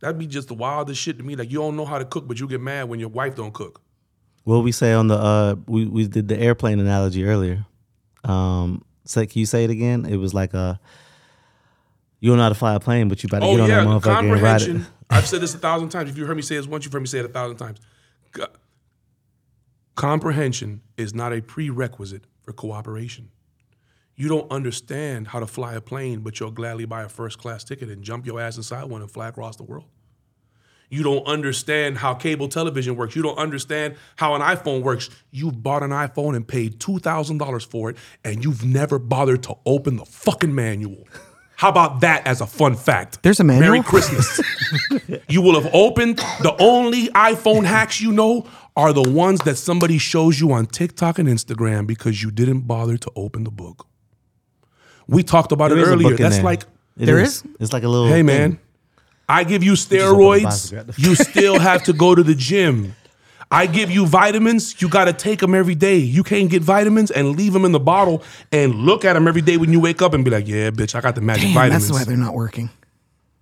That'd 0.00 0.18
be 0.18 0.26
just 0.26 0.48
the 0.48 0.54
wildest 0.54 1.00
shit 1.00 1.18
to 1.18 1.24
me. 1.24 1.34
Like 1.34 1.50
you 1.50 1.58
don't 1.58 1.76
know 1.76 1.84
how 1.84 1.98
to 1.98 2.04
cook, 2.04 2.28
but 2.28 2.38
you 2.38 2.46
get 2.46 2.60
mad 2.60 2.88
when 2.88 3.00
your 3.00 3.08
wife 3.08 3.34
don't 3.34 3.54
cook. 3.54 3.80
What 4.44 4.58
we 4.58 4.72
say 4.72 4.92
on 4.92 5.08
the 5.08 5.16
uh 5.16 5.56
we, 5.66 5.86
we 5.86 6.06
did 6.06 6.28
the 6.28 6.38
airplane 6.38 6.78
analogy 6.78 7.24
earlier. 7.24 7.64
Um 8.24 8.84
so 9.06 9.24
can 9.26 9.38
you 9.38 9.46
say 9.46 9.64
it 9.64 9.70
again? 9.70 10.04
It 10.04 10.16
was 10.16 10.34
like 10.34 10.54
a 10.54 10.78
you 12.24 12.30
don't 12.30 12.38
know 12.38 12.44
how 12.44 12.48
to 12.48 12.54
fly 12.54 12.74
a 12.74 12.80
plane, 12.80 13.08
but 13.08 13.22
you 13.22 13.28
better 13.28 13.44
Oh 13.44 13.50
get 13.54 13.60
on 13.60 13.68
yeah, 13.68 13.84
that 13.84 13.86
motherfucker 13.86 14.18
and 14.20 14.30
ride 14.40 14.62
it. 14.62 14.64
comprehension. 14.64 14.86
I've 15.10 15.26
said 15.26 15.42
this 15.42 15.54
a 15.54 15.58
thousand 15.58 15.90
times. 15.90 16.08
If 16.08 16.16
you 16.16 16.24
heard 16.24 16.36
me 16.36 16.42
say 16.42 16.56
this 16.56 16.66
once, 16.66 16.82
you've 16.86 16.92
heard 16.94 17.02
me 17.02 17.06
say 17.06 17.18
it 17.18 17.26
a 17.26 17.28
thousand 17.28 17.58
times. 17.58 17.80
Comprehension 19.94 20.80
is 20.96 21.12
not 21.14 21.34
a 21.34 21.42
prerequisite 21.42 22.24
for 22.40 22.54
cooperation. 22.54 23.28
You 24.16 24.28
don't 24.28 24.50
understand 24.50 25.28
how 25.28 25.40
to 25.40 25.46
fly 25.46 25.74
a 25.74 25.82
plane, 25.82 26.20
but 26.20 26.40
you'll 26.40 26.50
gladly 26.50 26.86
buy 26.86 27.02
a 27.02 27.10
first 27.10 27.36
class 27.36 27.62
ticket 27.62 27.90
and 27.90 28.02
jump 28.02 28.24
your 28.24 28.40
ass 28.40 28.56
inside 28.56 28.84
one 28.84 29.02
and 29.02 29.10
fly 29.10 29.28
across 29.28 29.56
the 29.56 29.64
world. 29.64 29.84
You 30.88 31.02
don't 31.02 31.26
understand 31.26 31.98
how 31.98 32.14
cable 32.14 32.48
television 32.48 32.96
works. 32.96 33.14
You 33.14 33.22
don't 33.22 33.36
understand 33.36 33.96
how 34.16 34.34
an 34.34 34.40
iPhone 34.40 34.80
works. 34.82 35.10
You've 35.30 35.62
bought 35.62 35.82
an 35.82 35.90
iPhone 35.90 36.34
and 36.36 36.48
paid 36.48 36.78
$2,000 36.80 37.66
for 37.66 37.90
it, 37.90 37.98
and 38.24 38.42
you've 38.42 38.64
never 38.64 38.98
bothered 38.98 39.42
to 39.42 39.56
open 39.66 39.96
the 39.96 40.06
fucking 40.06 40.54
manual. 40.54 41.06
How 41.64 41.70
about 41.70 42.00
that 42.02 42.26
as 42.26 42.42
a 42.42 42.46
fun 42.46 42.74
fact? 42.76 43.22
There's 43.22 43.40
a 43.40 43.44
manual? 43.44 43.70
Merry 43.70 43.82
Christmas. 43.82 44.38
you 45.28 45.40
will 45.40 45.58
have 45.58 45.72
opened 45.74 46.18
the 46.42 46.54
only 46.60 47.08
iPhone 47.08 47.64
hacks 47.64 48.02
you 48.02 48.12
know 48.12 48.46
are 48.76 48.92
the 48.92 49.00
ones 49.00 49.40
that 49.46 49.56
somebody 49.56 49.96
shows 49.96 50.38
you 50.38 50.52
on 50.52 50.66
TikTok 50.66 51.18
and 51.18 51.26
Instagram 51.26 51.86
because 51.86 52.22
you 52.22 52.30
didn't 52.30 52.66
bother 52.66 52.98
to 52.98 53.10
open 53.16 53.44
the 53.44 53.50
book. 53.50 53.86
We 55.06 55.22
talked 55.22 55.52
about 55.52 55.70
There 55.70 55.78
it 55.78 55.82
is 55.84 55.88
a 55.88 55.92
earlier. 55.92 56.16
That's 56.18 56.34
there. 56.36 56.44
like 56.44 56.64
It 56.98 57.06
There 57.06 57.18
is. 57.18 57.36
is? 57.36 57.44
It's 57.60 57.72
like 57.72 57.82
a 57.84 57.88
little 57.88 58.08
Hey 58.08 58.16
thing. 58.16 58.26
man, 58.26 58.58
I 59.26 59.44
give 59.44 59.64
you 59.64 59.72
steroids. 59.72 60.42
box 60.42 60.64
and 60.70 60.84
grab 60.84 60.94
the- 60.94 61.00
You 61.00 61.14
still 61.14 61.58
have 61.58 61.82
to 61.84 61.94
go 61.94 62.14
to 62.14 62.22
the 62.22 62.34
gym. 62.34 62.94
I 63.50 63.66
give 63.66 63.90
you 63.90 64.06
vitamins. 64.06 64.80
You 64.80 64.88
got 64.88 65.04
to 65.04 65.12
take 65.12 65.40
them 65.40 65.54
every 65.54 65.74
day. 65.74 65.96
You 65.96 66.22
can't 66.22 66.50
get 66.50 66.62
vitamins 66.62 67.10
and 67.10 67.36
leave 67.36 67.52
them 67.52 67.64
in 67.64 67.72
the 67.72 67.80
bottle 67.80 68.22
and 68.50 68.74
look 68.74 69.04
at 69.04 69.12
them 69.12 69.28
every 69.28 69.42
day 69.42 69.56
when 69.56 69.72
you 69.72 69.80
wake 69.80 70.02
up 70.02 70.14
and 70.14 70.24
be 70.24 70.30
like, 70.30 70.48
"Yeah, 70.48 70.70
bitch, 70.70 70.94
I 70.94 71.00
got 71.00 71.14
the 71.14 71.20
magic 71.20 71.44
Damn, 71.44 71.54
vitamins." 71.54 71.88
that's 71.88 71.98
why 71.98 72.04
they're 72.04 72.16
not 72.16 72.34
working. 72.34 72.70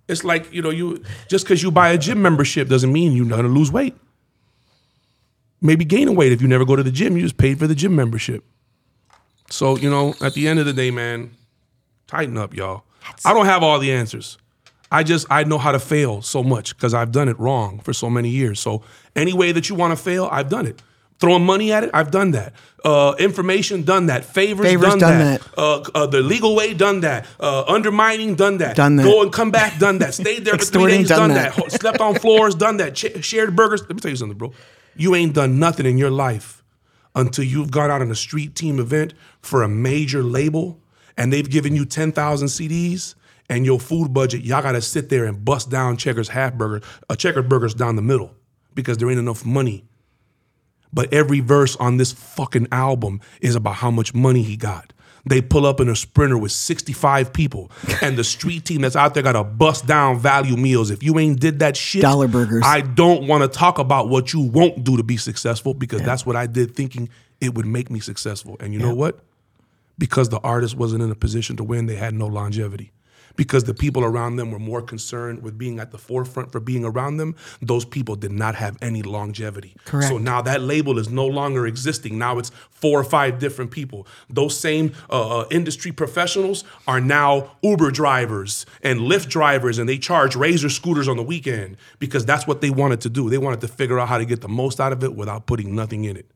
It's 0.07 0.23
like 0.23 0.51
you 0.53 0.61
know, 0.61 0.69
you 0.69 1.03
just 1.27 1.45
because 1.45 1.63
you 1.63 1.71
buy 1.71 1.89
a 1.89 1.97
gym 1.97 2.21
membership 2.21 2.67
doesn't 2.67 2.91
mean 2.91 3.13
you're 3.13 3.27
gonna 3.27 3.47
lose 3.47 3.71
weight. 3.71 3.95
Maybe 5.61 5.85
gain 5.85 6.09
a 6.09 6.11
weight 6.11 6.33
if 6.33 6.41
you 6.41 6.47
never 6.47 6.65
go 6.65 6.75
to 6.75 6.83
the 6.83 6.91
gym. 6.91 7.15
You 7.15 7.23
just 7.23 7.37
paid 7.37 7.57
for 7.57 7.67
the 7.67 7.75
gym 7.75 7.95
membership. 7.95 8.43
So 9.49 9.77
you 9.77 9.89
know, 9.89 10.13
at 10.21 10.33
the 10.33 10.47
end 10.47 10.59
of 10.59 10.65
the 10.65 10.73
day, 10.73 10.91
man, 10.91 11.31
tighten 12.07 12.37
up, 12.37 12.53
y'all. 12.53 12.83
I 13.25 13.33
don't 13.33 13.45
have 13.45 13.63
all 13.63 13.79
the 13.79 13.91
answers. 13.91 14.37
I 14.93 15.03
just 15.03 15.25
I 15.29 15.43
know 15.43 15.57
how 15.57 15.71
to 15.71 15.79
fail 15.79 16.21
so 16.21 16.43
much 16.43 16.75
because 16.75 16.93
I've 16.93 17.11
done 17.11 17.27
it 17.27 17.37
wrong 17.39 17.79
for 17.79 17.93
so 17.93 18.09
many 18.09 18.29
years. 18.29 18.59
So 18.59 18.83
any 19.15 19.33
way 19.33 19.51
that 19.51 19.67
you 19.67 19.75
want 19.75 19.97
to 19.97 20.01
fail, 20.01 20.29
I've 20.31 20.49
done 20.49 20.67
it. 20.67 20.81
Throwing 21.19 21.45
money 21.45 21.71
at 21.71 21.83
it, 21.83 21.89
I've 21.93 22.11
done 22.11 22.31
that. 22.31 22.53
Uh, 22.83 23.15
information, 23.17 23.83
done 23.83 24.07
that. 24.07 24.25
Favors, 24.25 24.67
Favors, 24.67 24.89
done, 24.89 24.99
done 24.99 25.19
that. 25.19 25.41
Uh, 25.57 25.79
uh, 25.95 26.05
the 26.05 26.21
legal 26.21 26.55
way, 26.55 26.73
done 26.73 26.99
that. 26.99 27.25
Uh, 27.39 27.63
undermining, 27.63 28.35
done 28.35 28.57
that. 28.57 28.75
Done 28.75 28.97
that. 28.97 29.03
Go 29.03 29.23
and 29.23 29.31
come 29.31 29.49
back, 29.49 29.79
done 29.79 29.99
that. 29.99 30.13
Stayed 30.13 30.45
there 30.45 30.57
for 30.57 30.65
three 30.65 30.91
days, 30.91 31.07
done 31.07 31.29
done, 31.29 31.37
that. 31.37 31.55
that. 31.55 31.71
Slept 31.71 31.99
on 31.99 32.15
floors, 32.15 32.55
done 32.55 32.77
that. 32.77 32.93
Ch- 32.95 33.23
shared 33.23 33.55
burgers. 33.55 33.81
Let 33.81 33.91
me 33.91 33.99
tell 33.99 34.11
you 34.11 34.17
something, 34.17 34.37
bro. 34.37 34.51
You 34.95 35.15
ain't 35.15 35.33
done 35.33 35.59
nothing 35.59 35.85
in 35.85 35.97
your 35.97 36.11
life 36.11 36.61
until 37.15 37.45
you've 37.45 37.71
gone 37.71 37.89
out 37.89 38.01
on 38.01 38.11
a 38.11 38.15
street 38.15 38.55
team 38.55 38.79
event 38.79 39.13
for 39.41 39.63
a 39.63 39.67
major 39.69 40.21
label 40.23 40.79
and 41.17 41.31
they've 41.31 41.49
given 41.49 41.75
you 41.75 41.85
10,000 41.85 42.47
CDs 42.47 43.15
and 43.53 43.67
your 43.67 43.79
food 43.79 44.13
budget, 44.13 44.43
y'all 44.43 44.63
gotta 44.63 44.81
sit 44.81 45.09
there 45.09 45.25
and 45.25 45.45
bust 45.45 45.69
down 45.69 45.95
Checkers 45.95 46.27
half 46.29 46.55
burger, 46.55 46.83
uh, 47.07 47.15
Checkers 47.15 47.45
burgers 47.45 47.75
down 47.75 47.95
the 47.95 48.01
middle 48.01 48.33
because 48.73 48.97
there 48.97 49.09
ain't 49.11 49.19
enough 49.19 49.45
money. 49.45 49.85
But 50.91 51.13
every 51.13 51.39
verse 51.39 51.75
on 51.75 51.97
this 51.97 52.11
fucking 52.11 52.67
album 52.71 53.21
is 53.41 53.55
about 53.55 53.75
how 53.75 53.91
much 53.91 54.15
money 54.15 54.41
he 54.41 54.57
got. 54.57 54.91
They 55.25 55.39
pull 55.39 55.67
up 55.67 55.79
in 55.79 55.87
a 55.87 55.95
sprinter 55.95 56.37
with 56.37 56.51
65 56.51 57.31
people, 57.31 57.71
and 58.01 58.17
the 58.17 58.23
street 58.23 58.65
team 58.65 58.81
that's 58.81 58.95
out 58.95 59.13
there 59.13 59.21
got 59.21 59.33
to 59.33 59.43
bust 59.43 59.85
down 59.85 60.17
value 60.17 60.57
meals. 60.57 60.89
If 60.89 61.03
you 61.03 61.19
ain't 61.19 61.39
did 61.39 61.59
that 61.59 61.77
shit, 61.77 62.01
Dollar 62.01 62.27
burgers. 62.27 62.63
I 62.65 62.81
don't 62.81 63.27
want 63.27 63.43
to 63.43 63.47
talk 63.47 63.77
about 63.77 64.09
what 64.09 64.33
you 64.33 64.41
won't 64.41 64.83
do 64.83 64.97
to 64.97 65.03
be 65.03 65.17
successful 65.17 65.75
because 65.75 66.01
that's 66.01 66.25
what 66.25 66.35
I 66.35 66.47
did 66.47 66.75
thinking 66.75 67.07
it 67.39 67.53
would 67.53 67.67
make 67.67 67.91
me 67.91 67.99
successful. 67.99 68.57
And 68.59 68.73
you 68.73 68.79
know 68.79 68.95
what? 68.95 69.19
Because 69.99 70.29
the 70.29 70.39
artist 70.39 70.75
wasn't 70.75 71.03
in 71.03 71.11
a 71.11 71.15
position 71.15 71.55
to 71.57 71.63
win, 71.63 71.85
they 71.85 71.95
had 71.95 72.15
no 72.15 72.25
longevity. 72.25 72.91
Because 73.35 73.63
the 73.63 73.73
people 73.73 74.03
around 74.03 74.35
them 74.35 74.51
were 74.51 74.59
more 74.59 74.81
concerned 74.81 75.41
with 75.41 75.57
being 75.57 75.79
at 75.79 75.91
the 75.91 75.97
forefront 75.97 76.51
for 76.51 76.59
being 76.59 76.85
around 76.85 77.17
them, 77.17 77.35
those 77.61 77.85
people 77.85 78.15
did 78.15 78.31
not 78.31 78.55
have 78.55 78.77
any 78.81 79.01
longevity. 79.01 79.75
Correct. 79.85 80.09
So 80.09 80.17
now 80.17 80.41
that 80.43 80.61
label 80.61 80.99
is 80.99 81.09
no 81.09 81.25
longer 81.25 81.65
existing. 81.65 82.17
Now 82.17 82.37
it's 82.37 82.51
four 82.69 82.99
or 82.99 83.03
five 83.03 83.39
different 83.39 83.71
people. 83.71 84.07
Those 84.29 84.57
same 84.57 84.93
uh, 85.09 85.39
uh, 85.39 85.47
industry 85.49 85.91
professionals 85.91 86.63
are 86.87 87.01
now 87.01 87.51
Uber 87.61 87.91
drivers 87.91 88.65
and 88.81 88.99
Lyft 89.01 89.29
drivers, 89.29 89.79
and 89.79 89.87
they 89.87 89.97
charge 89.97 90.35
Razor 90.35 90.69
scooters 90.69 91.07
on 91.07 91.17
the 91.17 91.23
weekend 91.23 91.77
because 91.99 92.25
that's 92.25 92.45
what 92.45 92.61
they 92.61 92.69
wanted 92.69 93.01
to 93.01 93.09
do. 93.09 93.29
They 93.29 93.37
wanted 93.37 93.61
to 93.61 93.67
figure 93.67 93.99
out 93.99 94.09
how 94.09 94.17
to 94.17 94.25
get 94.25 94.41
the 94.41 94.49
most 94.49 94.79
out 94.79 94.91
of 94.91 95.03
it 95.03 95.15
without 95.15 95.45
putting 95.45 95.75
nothing 95.75 96.03
in 96.05 96.17
it. 96.17 96.29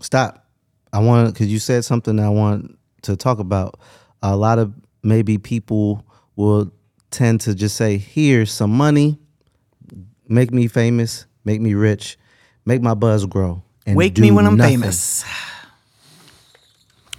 Stop. 0.00 0.46
I 0.92 1.00
want 1.00 1.34
because 1.34 1.48
you 1.48 1.58
said 1.58 1.84
something 1.84 2.18
I 2.18 2.30
want 2.30 2.78
to 3.02 3.16
talk 3.16 3.38
about. 3.38 3.78
A 4.22 4.34
lot 4.34 4.58
of 4.58 4.72
maybe 5.02 5.36
people 5.36 6.05
will 6.36 6.72
tend 7.10 7.40
to 7.42 7.54
just 7.54 7.76
say, 7.76 7.98
"Here's 7.98 8.52
some 8.52 8.70
money, 8.70 9.18
make 10.28 10.52
me 10.52 10.68
famous, 10.68 11.26
make 11.44 11.60
me 11.60 11.74
rich, 11.74 12.18
make 12.64 12.82
my 12.82 12.94
buzz 12.94 13.26
grow." 13.26 13.62
and 13.86 13.96
Wake 13.96 14.18
me 14.18 14.30
when 14.30 14.46
I'm 14.46 14.56
nothing. 14.56 14.80
famous. 14.80 15.24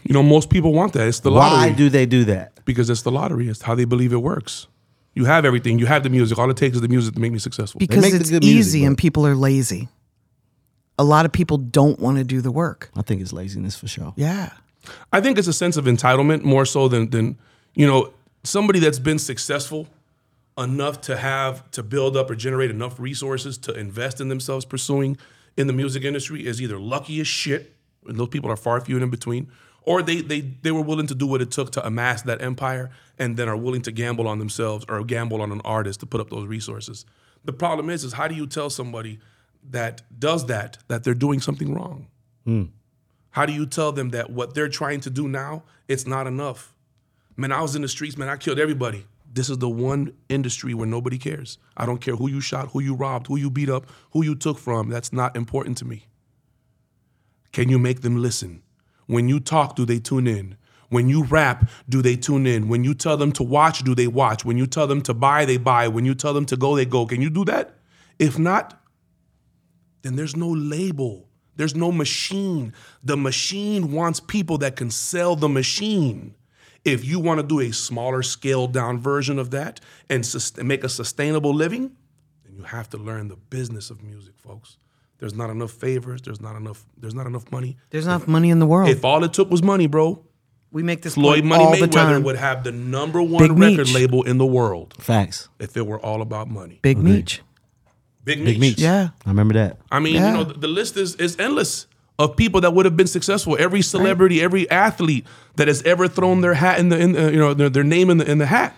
You 0.03 0.13
know, 0.13 0.23
most 0.23 0.49
people 0.49 0.73
want 0.73 0.93
that. 0.93 1.07
It's 1.07 1.19
the 1.21 1.31
lottery. 1.31 1.71
Why 1.71 1.75
do 1.75 1.89
they 1.89 2.05
do 2.05 2.25
that? 2.25 2.53
because 2.67 2.89
it's 2.91 3.01
the 3.01 3.11
lottery. 3.11 3.47
It's 3.47 3.63
how 3.63 3.73
they 3.73 3.85
believe 3.85 4.13
it 4.13 4.17
works. 4.17 4.67
You 5.15 5.25
have 5.25 5.45
everything. 5.45 5.79
You 5.79 5.87
have 5.87 6.03
the 6.03 6.09
music. 6.09 6.37
All 6.37 6.51
it 6.51 6.57
takes 6.57 6.75
is 6.75 6.81
the 6.81 6.87
music 6.87 7.15
to 7.15 7.19
make 7.19 7.31
me 7.31 7.39
successful. 7.39 7.79
Because 7.79 8.01
make 8.03 8.13
it's 8.13 8.29
good 8.29 8.43
music, 8.43 8.59
easy 8.59 8.85
and 8.85 8.95
people 8.95 9.25
are 9.25 9.35
lazy. 9.35 9.89
A 10.99 11.03
lot 11.03 11.25
of 11.25 11.31
people 11.31 11.57
don't 11.57 11.99
want 11.99 12.17
to 12.17 12.23
do 12.23 12.41
the 12.41 12.51
work. 12.51 12.91
I 12.95 13.01
think 13.01 13.21
it's 13.21 13.33
laziness 13.33 13.75
for 13.75 13.87
sure. 13.87 14.13
Yeah. 14.15 14.51
I 15.11 15.21
think 15.21 15.37
it's 15.39 15.47
a 15.47 15.53
sense 15.53 15.77
of 15.77 15.85
entitlement 15.85 16.43
more 16.43 16.65
so 16.65 16.87
than 16.87 17.09
than 17.09 17.37
you 17.73 17.87
know 17.87 18.13
somebody 18.47 18.79
that's 18.79 18.99
been 18.99 19.19
successful 19.19 19.87
enough 20.57 21.01
to 21.01 21.17
have 21.17 21.69
to 21.71 21.83
build 21.83 22.17
up 22.17 22.29
or 22.29 22.35
generate 22.35 22.71
enough 22.71 22.99
resources 22.99 23.57
to 23.59 23.73
invest 23.73 24.19
in 24.19 24.29
themselves 24.29 24.65
pursuing 24.65 25.17
in 25.55 25.67
the 25.67 25.73
music 25.73 26.03
industry 26.03 26.45
is 26.45 26.61
either 26.61 26.79
lucky 26.79 27.19
as 27.19 27.27
shit 27.27 27.75
and 28.07 28.17
those 28.17 28.29
people 28.29 28.49
are 28.49 28.55
far 28.55 28.79
few 28.81 28.95
and 28.95 29.03
in 29.03 29.09
between 29.09 29.51
or 29.87 30.01
they 30.01 30.21
they 30.21 30.41
they 30.41 30.71
were 30.71 30.81
willing 30.81 31.07
to 31.07 31.15
do 31.15 31.25
what 31.25 31.41
it 31.41 31.49
took 31.49 31.71
to 31.71 31.85
amass 31.87 32.21
that 32.23 32.41
empire 32.41 32.91
and 33.17 33.37
then 33.37 33.47
are 33.47 33.55
willing 33.55 33.81
to 33.81 33.91
gamble 33.91 34.27
on 34.27 34.37
themselves 34.37 34.85
or 34.89 35.03
gamble 35.03 35.41
on 35.41 35.51
an 35.51 35.61
artist 35.63 36.01
to 36.01 36.05
put 36.05 36.19
up 36.19 36.29
those 36.29 36.45
resources. 36.45 37.05
The 37.45 37.53
problem 37.53 37.89
is 37.89 38.03
is 38.03 38.13
how 38.13 38.27
do 38.27 38.35
you 38.35 38.47
tell 38.47 38.69
somebody 38.69 39.19
that 39.69 40.01
does 40.19 40.47
that 40.47 40.77
that 40.89 41.05
they're 41.05 41.13
doing 41.13 41.39
something 41.39 41.73
wrong? 41.73 42.07
Hmm. 42.43 42.63
How 43.29 43.45
do 43.45 43.53
you 43.53 43.65
tell 43.65 43.93
them 43.93 44.09
that 44.09 44.29
what 44.29 44.53
they're 44.53 44.69
trying 44.69 44.99
to 45.01 45.09
do 45.09 45.27
now, 45.29 45.63
it's 45.87 46.05
not 46.05 46.27
enough? 46.27 46.73
Man, 47.37 47.51
I 47.51 47.61
was 47.61 47.75
in 47.75 47.83
the 47.83 47.87
streets, 47.87 48.17
man, 48.17 48.29
I 48.29 48.35
killed 48.35 48.59
everybody. 48.59 49.05
This 49.31 49.49
is 49.49 49.59
the 49.59 49.69
one 49.69 50.13
industry 50.27 50.73
where 50.73 50.87
nobody 50.87 51.19
cares. 51.19 51.59
I 51.77 51.85
don't 51.85 52.01
care 52.01 52.15
who 52.15 52.27
you 52.27 52.41
shot, 52.41 52.69
who 52.71 52.79
you 52.79 52.95
robbed, 52.95 53.27
who 53.27 53.37
you 53.37 53.51
beat 53.51 53.69
up, 53.69 53.85
who 54.11 54.23
you 54.23 54.33
took 54.33 54.57
from. 54.57 54.89
That's 54.89 55.13
not 55.13 55.35
important 55.35 55.77
to 55.77 55.85
me. 55.85 56.07
Can 57.51 57.69
you 57.69 57.77
make 57.77 58.01
them 58.01 58.21
listen? 58.21 58.63
When 59.05 59.29
you 59.29 59.39
talk, 59.39 59.75
do 59.75 59.85
they 59.85 59.99
tune 59.99 60.25
in? 60.25 60.57
When 60.89 61.09
you 61.09 61.23
rap, 61.25 61.69
do 61.87 62.01
they 62.01 62.15
tune 62.15 62.47
in? 62.47 62.69
When 62.69 62.83
you 62.83 62.95
tell 62.95 63.17
them 63.17 63.31
to 63.33 63.43
watch, 63.43 63.83
do 63.83 63.93
they 63.93 64.07
watch? 64.07 64.43
When 64.43 64.57
you 64.57 64.65
tell 64.65 64.87
them 64.87 65.01
to 65.03 65.13
buy, 65.13 65.45
they 65.45 65.57
buy. 65.57 65.87
When 65.87 66.05
you 66.05 66.15
tell 66.15 66.33
them 66.33 66.45
to 66.47 66.57
go, 66.57 66.75
they 66.75 66.85
go. 66.85 67.05
Can 67.05 67.21
you 67.21 67.29
do 67.29 67.45
that? 67.45 67.75
If 68.17 68.39
not, 68.39 68.81
then 70.01 70.15
there's 70.15 70.35
no 70.35 70.49
label. 70.49 71.27
There's 71.57 71.75
no 71.75 71.91
machine. 71.91 72.73
The 73.03 73.17
machine 73.17 73.91
wants 73.91 74.19
people 74.19 74.57
that 74.59 74.75
can 74.75 74.89
sell 74.89 75.35
the 75.35 75.49
machine. 75.49 76.33
If 76.87 77.03
you 77.05 77.19
want 77.19 77.39
to 77.41 77.45
do 77.45 77.59
a 77.59 77.71
smaller, 77.71 78.23
scaled 78.23 78.73
down 78.73 78.99
version 78.99 79.37
of 79.39 79.51
that 79.51 79.79
and 80.09 80.25
sus- 80.25 80.55
make 80.57 80.83
a 80.83 80.89
sustainable 80.89 81.53
living, 81.53 81.91
then 82.45 82.55
you 82.55 82.63
have 82.63 82.89
to 82.91 82.97
learn 82.97 83.27
the 83.27 83.35
business 83.35 83.89
of 83.89 84.01
music, 84.01 84.33
folks. 84.37 84.77
There's 85.19 85.33
not 85.33 85.49
enough 85.49 85.71
favors. 85.71 86.21
There's 86.21 86.39
not 86.41 86.55
enough. 86.55 86.85
There's 86.97 87.15
not 87.15 87.25
enough 87.27 87.51
money. 87.51 87.77
There's 87.89 88.05
enough 88.05 88.27
money 88.27 88.49
in 88.49 88.59
the 88.59 88.67
world. 88.67 88.89
If 88.89 89.03
all 89.03 89.23
it 89.23 89.33
took 89.33 89.49
was 89.49 89.61
money, 89.63 89.87
bro, 89.87 90.23
we 90.71 90.83
make 90.83 91.01
this 91.01 91.15
Floyd 91.15 91.43
Money 91.43 91.63
all 91.63 91.71
the 91.71 91.77
Mayweather 91.87 91.91
time. 91.91 92.23
would 92.23 92.35
have 92.35 92.63
the 92.63 92.71
number 92.71 93.21
one 93.21 93.41
Big 93.43 93.51
record 93.51 93.87
Meech. 93.87 93.93
label 93.93 94.23
in 94.23 94.37
the 94.37 94.45
world 94.45 94.93
Facts. 94.99 95.49
if 95.59 95.75
it 95.75 95.87
were 95.87 95.99
all 95.99 96.21
about 96.21 96.49
money. 96.49 96.79
Big 96.83 96.97
Meech. 96.99 97.41
Big, 98.23 98.37
Big 98.39 98.45
Meech. 98.45 98.59
Meech. 98.59 98.79
Yeah. 98.79 99.09
I 99.25 99.29
remember 99.29 99.53
that. 99.55 99.79
I 99.91 99.99
mean, 99.99 100.15
Yeah. 100.15 100.27
you 100.27 100.33
know, 100.37 100.43
the, 100.43 100.53
the 100.59 100.67
list 100.67 100.97
is 100.97 101.15
is 101.15 101.39
endless 101.39 101.87
of 102.19 102.35
people 102.35 102.61
that 102.61 102.73
would 102.73 102.85
have 102.85 102.97
been 102.97 103.07
successful. 103.07 103.55
Every 103.59 103.81
celebrity, 103.81 104.41
every 104.41 104.69
athlete 104.69 105.25
that 105.55 105.67
has 105.67 105.83
ever 105.83 106.07
thrown 106.07 106.41
their 106.41 106.55
hat 106.55 106.79
in 106.79 106.89
the, 106.89 106.99
in 106.99 107.11
the 107.11 107.31
you 107.31 107.37
know, 107.37 107.53
their, 107.53 107.69
their 107.69 107.83
name 107.83 108.09
in 108.09 108.17
the 108.17 108.29
in 108.29 108.37
the 108.37 108.47
hat 108.47 108.75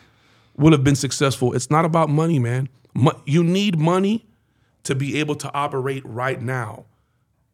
will 0.58 0.72
have 0.72 0.84
been 0.84 0.96
successful. 0.96 1.54
It's 1.54 1.72
not 1.72 1.86
about 1.86 2.10
money, 2.10 2.38
man. 2.40 2.68
Mo- 2.94 3.22
you 3.26 3.44
need 3.44 3.80
money 3.80 4.26
to 4.84 4.96
be 4.96 5.20
able 5.20 5.36
to 5.36 5.54
operate 5.54 6.04
right 6.06 6.42
now. 6.42 6.86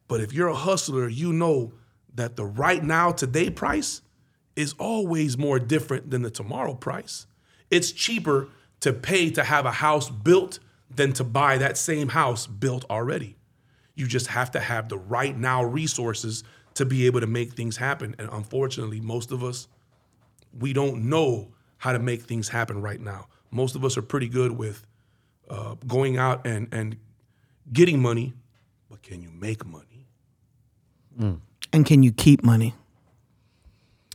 But 0.08 0.22
if 0.22 0.34
you're 0.34 0.48
a 0.48 0.56
hustler, 0.56 1.08
you 1.08 1.34
know 1.34 1.74
that 2.14 2.36
the 2.36 2.46
right 2.46 2.84
now 2.84 3.12
today 3.12 3.50
price 3.50 4.02
is 4.56 4.74
always 4.80 5.38
more 5.38 5.60
different 5.60 6.10
than 6.10 6.22
the 6.22 6.30
tomorrow 6.30 6.74
price. 6.74 7.28
It's 7.70 7.92
cheaper 7.92 8.50
to 8.80 8.94
pay 8.94 9.30
to 9.32 9.44
have 9.44 9.66
a 9.66 9.72
house 9.72 10.10
built 10.10 10.60
than 10.90 11.14
to 11.14 11.24
buy 11.24 11.58
that 11.58 11.78
same 11.78 12.10
house 12.10 12.48
built 12.48 12.86
already. 12.90 13.36
You 13.96 14.08
just 14.08 14.28
have 14.28 14.52
to 14.52 14.60
have 14.60 14.90
the 14.90 14.98
right 14.98 15.38
now 15.38 15.64
resources 15.64 16.44
to 16.76 16.86
be 16.86 17.06
able 17.06 17.22
to 17.22 17.28
make 17.28 17.54
things 17.54 17.78
happen. 17.78 18.16
And 18.20 18.30
unfortunately, 18.32 19.00
most 19.00 19.32
of 19.32 19.44
us, 19.44 19.68
we 20.58 20.74
don't 20.74 21.10
know 21.10 21.54
how 21.78 21.94
to 21.94 22.00
make 22.00 22.24
things 22.24 22.50
happen 22.50 22.82
right 22.82 23.00
now. 23.00 23.28
Most 23.52 23.76
of 23.76 23.86
us 23.86 23.98
are 23.98 24.02
pretty 24.02 24.28
good 24.28 24.52
with 24.52 24.86
uh, 25.50 25.76
going 25.88 26.18
out 26.18 26.46
and, 26.46 26.68
and 26.74 26.98
getting 27.72 28.02
money, 28.02 28.34
but 28.90 29.02
can 29.02 29.22
you 29.22 29.30
make 29.32 29.66
money? 29.66 30.08
And 31.72 31.86
can 31.86 32.04
you 32.04 32.12
keep 32.12 32.44
money? 32.44 32.76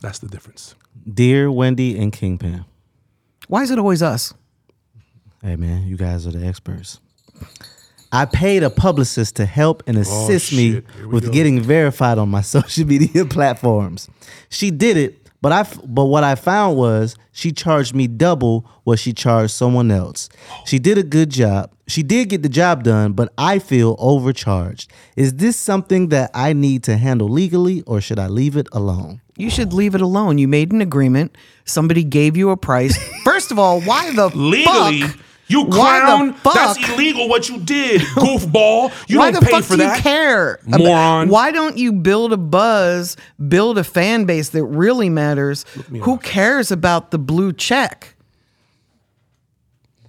That's 0.01 0.19
the 0.19 0.27
difference. 0.27 0.75
Dear 1.11 1.51
Wendy 1.51 1.97
and 1.97 2.11
Kingpin. 2.11 2.65
Why 3.47 3.63
is 3.63 3.71
it 3.71 3.79
always 3.79 4.03
us? 4.03 4.33
Hey 5.41 5.55
man, 5.55 5.87
you 5.87 5.97
guys 5.97 6.27
are 6.27 6.31
the 6.31 6.45
experts. 6.45 6.99
I 8.11 8.25
paid 8.25 8.63
a 8.63 8.69
publicist 8.69 9.35
to 9.37 9.45
help 9.45 9.83
and 9.87 9.97
oh, 9.97 10.01
assist 10.01 10.51
me 10.53 10.69
Oh, 10.69 10.73
shit. 10.75 10.85
Here 10.95 11.07
we 11.07 11.13
with 11.13 11.25
go. 11.27 11.31
getting 11.31 11.61
verified 11.61 12.17
on 12.17 12.29
my 12.29 12.41
social 12.55 12.85
media 12.85 13.25
platforms. 13.25 14.09
She 14.49 14.69
did 14.71 14.97
it, 14.97 15.27
but 15.41 15.51
I 15.51 15.61
f- 15.61 15.79
but 15.85 16.05
what 16.05 16.23
I 16.23 16.35
found 16.35 16.77
was 16.77 17.15
she 17.31 17.51
charged 17.51 17.95
me 17.95 18.07
double 18.07 18.69
what 18.83 18.99
she 18.99 19.13
charged 19.13 19.51
someone 19.53 19.91
else. 19.91 20.29
She 20.65 20.77
did 20.79 20.97
a 20.97 21.03
good 21.03 21.29
job. 21.29 21.71
She 21.87 22.03
did 22.03 22.29
get 22.29 22.41
the 22.41 22.49
job 22.49 22.83
done, 22.83 23.13
but 23.13 23.33
I 23.37 23.59
feel 23.59 23.95
overcharged. 23.99 24.91
Is 25.17 25.33
this 25.35 25.57
something 25.57 26.09
that 26.09 26.31
I 26.33 26.53
need 26.53 26.83
to 26.83 26.97
handle 26.97 27.27
legally 27.27 27.81
or 27.83 27.99
should 28.01 28.19
I 28.19 28.27
leave 28.27 28.55
it 28.55 28.67
alone? 28.71 29.21
You 29.37 29.49
should 29.49 29.73
leave 29.73 29.95
it 29.95 30.01
alone. 30.01 30.37
You 30.37 30.47
made 30.47 30.71
an 30.71 30.81
agreement. 30.81 31.35
Somebody 31.65 32.03
gave 32.03 32.37
you 32.37 32.51
a 32.51 32.57
price. 32.57 32.97
First 33.23 33.51
of 33.51 33.57
all, 33.59 33.81
why 33.81 34.13
the 34.13 34.27
Legally, 34.29 35.01
fuck? 35.01 35.19
You 35.51 35.63
Why 35.63 35.99
the 35.99 36.33
clown. 36.33 36.35
That's 36.55 36.89
illegal 36.89 37.27
what 37.29 37.49
you 37.49 37.59
did, 37.59 38.01
goofball. 38.15 38.91
You 39.09 39.19
why 39.19 39.31
don't 39.31 39.41
the 39.41 39.45
pay 39.45 39.51
fuck 39.51 39.63
for 39.65 39.73
do 39.73 39.83
that. 39.83 39.97
you 39.97 40.01
care? 40.03 40.59
about- 40.67 40.79
Moron. 40.79 41.29
Why 41.29 41.51
don't 41.51 41.77
you 41.77 41.91
build 41.91 42.33
a 42.33 42.37
buzz, 42.37 43.17
build 43.47 43.77
a 43.77 43.83
fan 43.83 44.25
base 44.25 44.49
that 44.49 44.63
really 44.65 45.09
matters? 45.09 45.63
Who 45.89 46.17
cares 46.17 46.71
about 46.71 47.11
the 47.11 47.19
blue 47.19 47.53
check? 47.53 48.15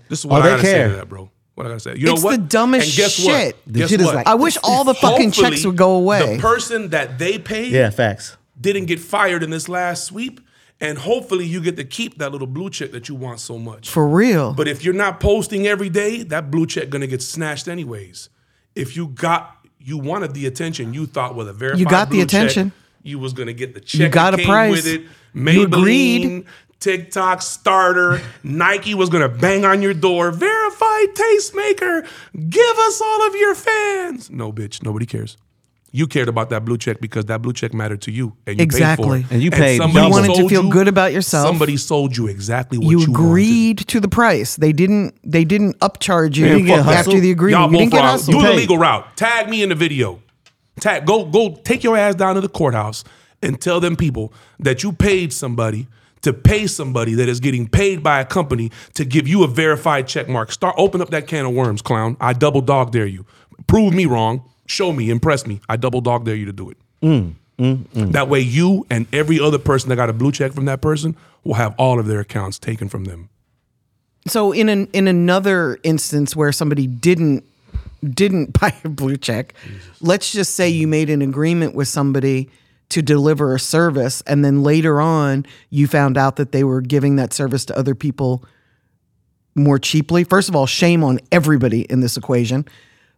This 0.09 0.21
is 0.21 0.25
oh, 0.27 0.29
what 0.29 0.43
Oh, 0.43 0.45
I 0.45 0.47
they 0.47 0.51
gotta 0.57 0.63
say 0.63 0.73
care. 0.75 0.89
to 0.89 0.95
that, 0.97 1.09
bro. 1.09 1.31
What 1.55 1.67
I 1.67 1.71
gotta 1.71 1.81
say. 1.81 1.97
You 1.97 2.07
know 2.07 2.15
It's 2.15 2.23
what? 2.23 2.33
the 2.41 2.47
dumbest 2.47 2.89
and 2.89 2.97
guess 2.97 3.13
shit. 3.13 3.57
What? 3.67 3.73
Guess 3.73 3.91
shit 3.91 4.01
what? 4.01 4.15
like- 4.15 4.27
I 4.27 4.35
wish 4.35 4.57
all 4.63 4.85
the 4.85 4.95
fucking 4.95 5.33
checks 5.33 5.65
would 5.67 5.77
go 5.77 5.95
away. 5.97 6.37
The 6.37 6.43
person 6.43 6.91
that 6.91 7.19
they 7.19 7.39
paid 7.39 7.73
Yeah, 7.73 7.91
facts. 7.91 8.37
didn't 8.61 8.87
get 8.87 9.01
fired 9.01 9.43
in 9.43 9.51
this 9.51 9.69
last 9.69 10.05
sweep, 10.05 10.41
and 10.83 10.99
hopefully 10.99 11.47
you 11.47 11.63
get 11.63 11.77
to 11.77 11.85
keep 11.85 12.19
that 12.19 12.33
little 12.33 12.47
blue 12.47 12.69
check 12.69 12.91
that 12.91 13.09
you 13.09 13.15
want 13.15 13.39
so 13.39 13.57
much. 13.57 13.89
For 13.89 14.07
real. 14.07 14.53
But 14.53 14.67
if 14.67 14.85
you're 14.85 14.93
not 14.93 15.21
posting 15.21 15.67
every 15.67 15.89
day, 15.89 16.25
that 16.25 16.51
blue 16.51 16.67
check 16.67 16.91
gonna 16.91 17.07
get 17.07 17.23
snatched 17.23 17.69
anyways. 17.69 18.29
If 18.75 18.97
you 18.97 19.07
got 19.07 19.59
you 19.79 19.97
wanted 19.97 20.35
the 20.35 20.45
attention, 20.47 20.93
you 20.93 21.07
thought 21.07 21.37
with 21.37 21.49
a 21.49 21.53
verified 21.53 21.79
you 21.79 21.87
got 21.87 22.11
the 22.11 22.17
blue 22.17 22.27
check, 22.27 22.43
attention. 22.43 22.73
you 23.05 23.21
was 23.21 23.33
gonna 23.33 23.53
get 23.53 23.75
the 23.75 23.81
check. 23.81 24.01
You 24.01 24.09
got 24.09 24.35
a 24.35 24.39
came 24.39 24.47
price. 24.47 24.73
with 24.73 24.87
it. 24.89 25.03
You 25.35 25.63
agreed. 25.63 26.45
TikTok 26.81 27.43
starter, 27.43 28.21
Nike 28.43 28.95
was 28.95 29.09
gonna 29.09 29.29
bang 29.29 29.65
on 29.65 29.83
your 29.83 29.95
door. 29.95 30.33
Verified 30.33 31.15
tastemaker, 31.15 32.09
give 32.51 32.77
us 32.79 33.01
all 33.01 33.29
of 33.29 33.37
your 33.37 33.55
fans. 33.55 34.31
No, 34.31 34.53
bitch, 34.53 34.83
nobody 34.83 35.07
cares. 35.07 35.37
You 35.95 36.07
cared 36.07 36.29
about 36.29 36.49
that 36.51 36.65
blue 36.65 36.79
check 36.79 37.01
because 37.03 37.27
that 37.27 37.43
blue 37.43 37.53
check 37.53 37.75
mattered 37.75 38.01
to 38.03 38.11
you, 38.11 38.35
and 38.47 38.59
you 38.59 38.63
Exactly. 38.63 39.05
paid 39.05 39.09
for 39.11 39.17
it. 39.19 39.35
And 39.35 39.43
you 39.43 39.51
paid 39.51 39.77
somebody 39.77 40.09
double. 40.09 40.23
You 40.23 40.29
wanted 40.31 40.43
to 40.43 40.49
feel 40.49 40.65
you- 40.65 40.71
good 40.71 40.89
about 40.89 41.13
yourself. 41.13 41.47
Somebody 41.47 41.77
sold 41.77 42.17
you 42.17 42.29
exactly 42.29 42.79
what 42.79 42.85
you 42.87 42.91
you, 43.01 43.13
wanted. 43.13 43.15
agreed 43.15 43.79
to 43.89 44.01
the 44.01 44.09
price. 44.09 44.57
They 44.57 44.73
didn't. 44.73 45.15
They 45.23 45.45
didn't 45.45 45.79
upcharge 45.81 46.37
you 46.37 46.49
didn't 46.49 46.71
after 46.71 47.21
the 47.21 47.31
agreement. 47.31 47.61
Y'all 47.61 47.67
you 47.71 47.73
both 47.73 47.79
didn't 47.81 47.93
get 47.93 47.99
wrong. 47.99 48.07
hustled. 48.09 48.37
Do 48.37 48.43
the 48.43 48.55
legal 48.55 48.79
route. 48.79 49.17
Tag 49.19 49.51
me 49.51 49.63
in 49.63 49.69
the 49.69 49.75
video. 49.75 50.21
Tag. 50.81 51.05
Go. 51.05 51.27
Go. 51.27 51.61
Take 51.63 51.85
your 51.85 51.97
ass 51.99 52.15
down 52.15 52.37
to 52.37 52.41
the 52.41 52.49
courthouse 52.49 53.05
and 53.43 53.61
tell 53.61 53.79
them 53.79 53.95
people 53.95 54.33
that 54.61 54.83
you 54.83 54.93
paid 54.93 55.31
somebody 55.33 55.89
to 56.23 56.33
pay 56.33 56.67
somebody 56.69 57.13
that 57.15 57.29
is 57.29 57.39
getting 57.41 57.69
paid 57.69 58.03
by 58.03 58.21
a 58.21 58.25
company 58.25 58.71
to 58.95 59.05
give 59.05 59.29
you 59.29 59.43
a 59.43 59.47
verified 59.47 60.07
check 60.09 60.27
mark. 60.27 60.53
Start. 60.53 60.75
Open 60.79 61.03
up 61.03 61.11
that 61.11 61.27
can 61.27 61.45
of 61.45 61.53
worms, 61.53 61.83
clown. 61.83 62.17
I 62.19 62.33
double 62.33 62.63
dog 62.63 62.93
dare 62.93 63.05
you. 63.07 63.27
Prove 63.67 63.93
me 63.93 64.07
wrong. 64.07 64.43
Show 64.73 64.93
me. 64.93 65.11
Impress 65.11 65.47
me. 65.47 65.61
I 65.69 65.77
double 65.77 66.01
dog 66.01 66.25
dare 66.25 66.35
you 66.35 66.47
to 66.47 66.53
do 66.53 66.71
it. 66.71 66.77
That 68.13 68.29
way, 68.29 68.41
you 68.41 68.87
and 68.91 69.07
every 69.13 69.39
other 69.39 69.59
person 69.59 69.91
that 69.91 69.97
got 69.97 70.09
a 70.09 70.15
blue 70.15 70.33
check 70.33 70.53
from 70.53 70.65
that 70.65 70.81
person 70.81 71.15
will 71.45 71.55
have 71.55 71.75
all 71.77 72.01
of 72.01 72.07
their 72.07 72.21
accounts 72.21 72.59
taken 72.59 72.89
from 72.89 73.05
them. 73.05 73.29
So 74.27 74.53
in 74.53 74.69
an 74.69 74.87
in 74.93 75.09
another 75.09 75.79
instance 75.83 76.35
where 76.35 76.53
somebody 76.53 76.87
didn't 76.87 77.45
didn't 78.03 78.53
buy 78.61 78.75
a 78.83 78.89
blue 78.89 79.17
check, 79.17 79.55
let's 80.01 80.33
just 80.33 80.55
say 80.55 80.69
you 80.69 80.89
made 80.89 81.11
an 81.11 81.21
agreement 81.21 81.75
with 81.75 81.89
somebody 81.89 82.49
to 82.89 83.03
deliver 83.03 83.55
a 83.55 83.61
service 83.61 84.23
and 84.27 84.45
then 84.45 84.63
later 84.63 85.01
on 85.01 85.47
you 85.71 85.87
found 85.87 86.17
out 86.19 86.37
that 86.37 86.53
they 86.53 86.63
were 86.65 86.81
giving 86.81 87.17
that 87.17 87.33
service 87.33 87.65
to 87.67 87.79
other 87.79 87.95
people 87.95 88.45
more 89.55 89.79
cheaply. 89.79 90.25
First 90.25 90.49
of 90.49 90.57
all, 90.57 90.67
shame 90.67 91.05
on 91.05 91.21
everybody 91.31 91.83
in 91.83 92.01
this 92.01 92.17
equation. 92.17 92.67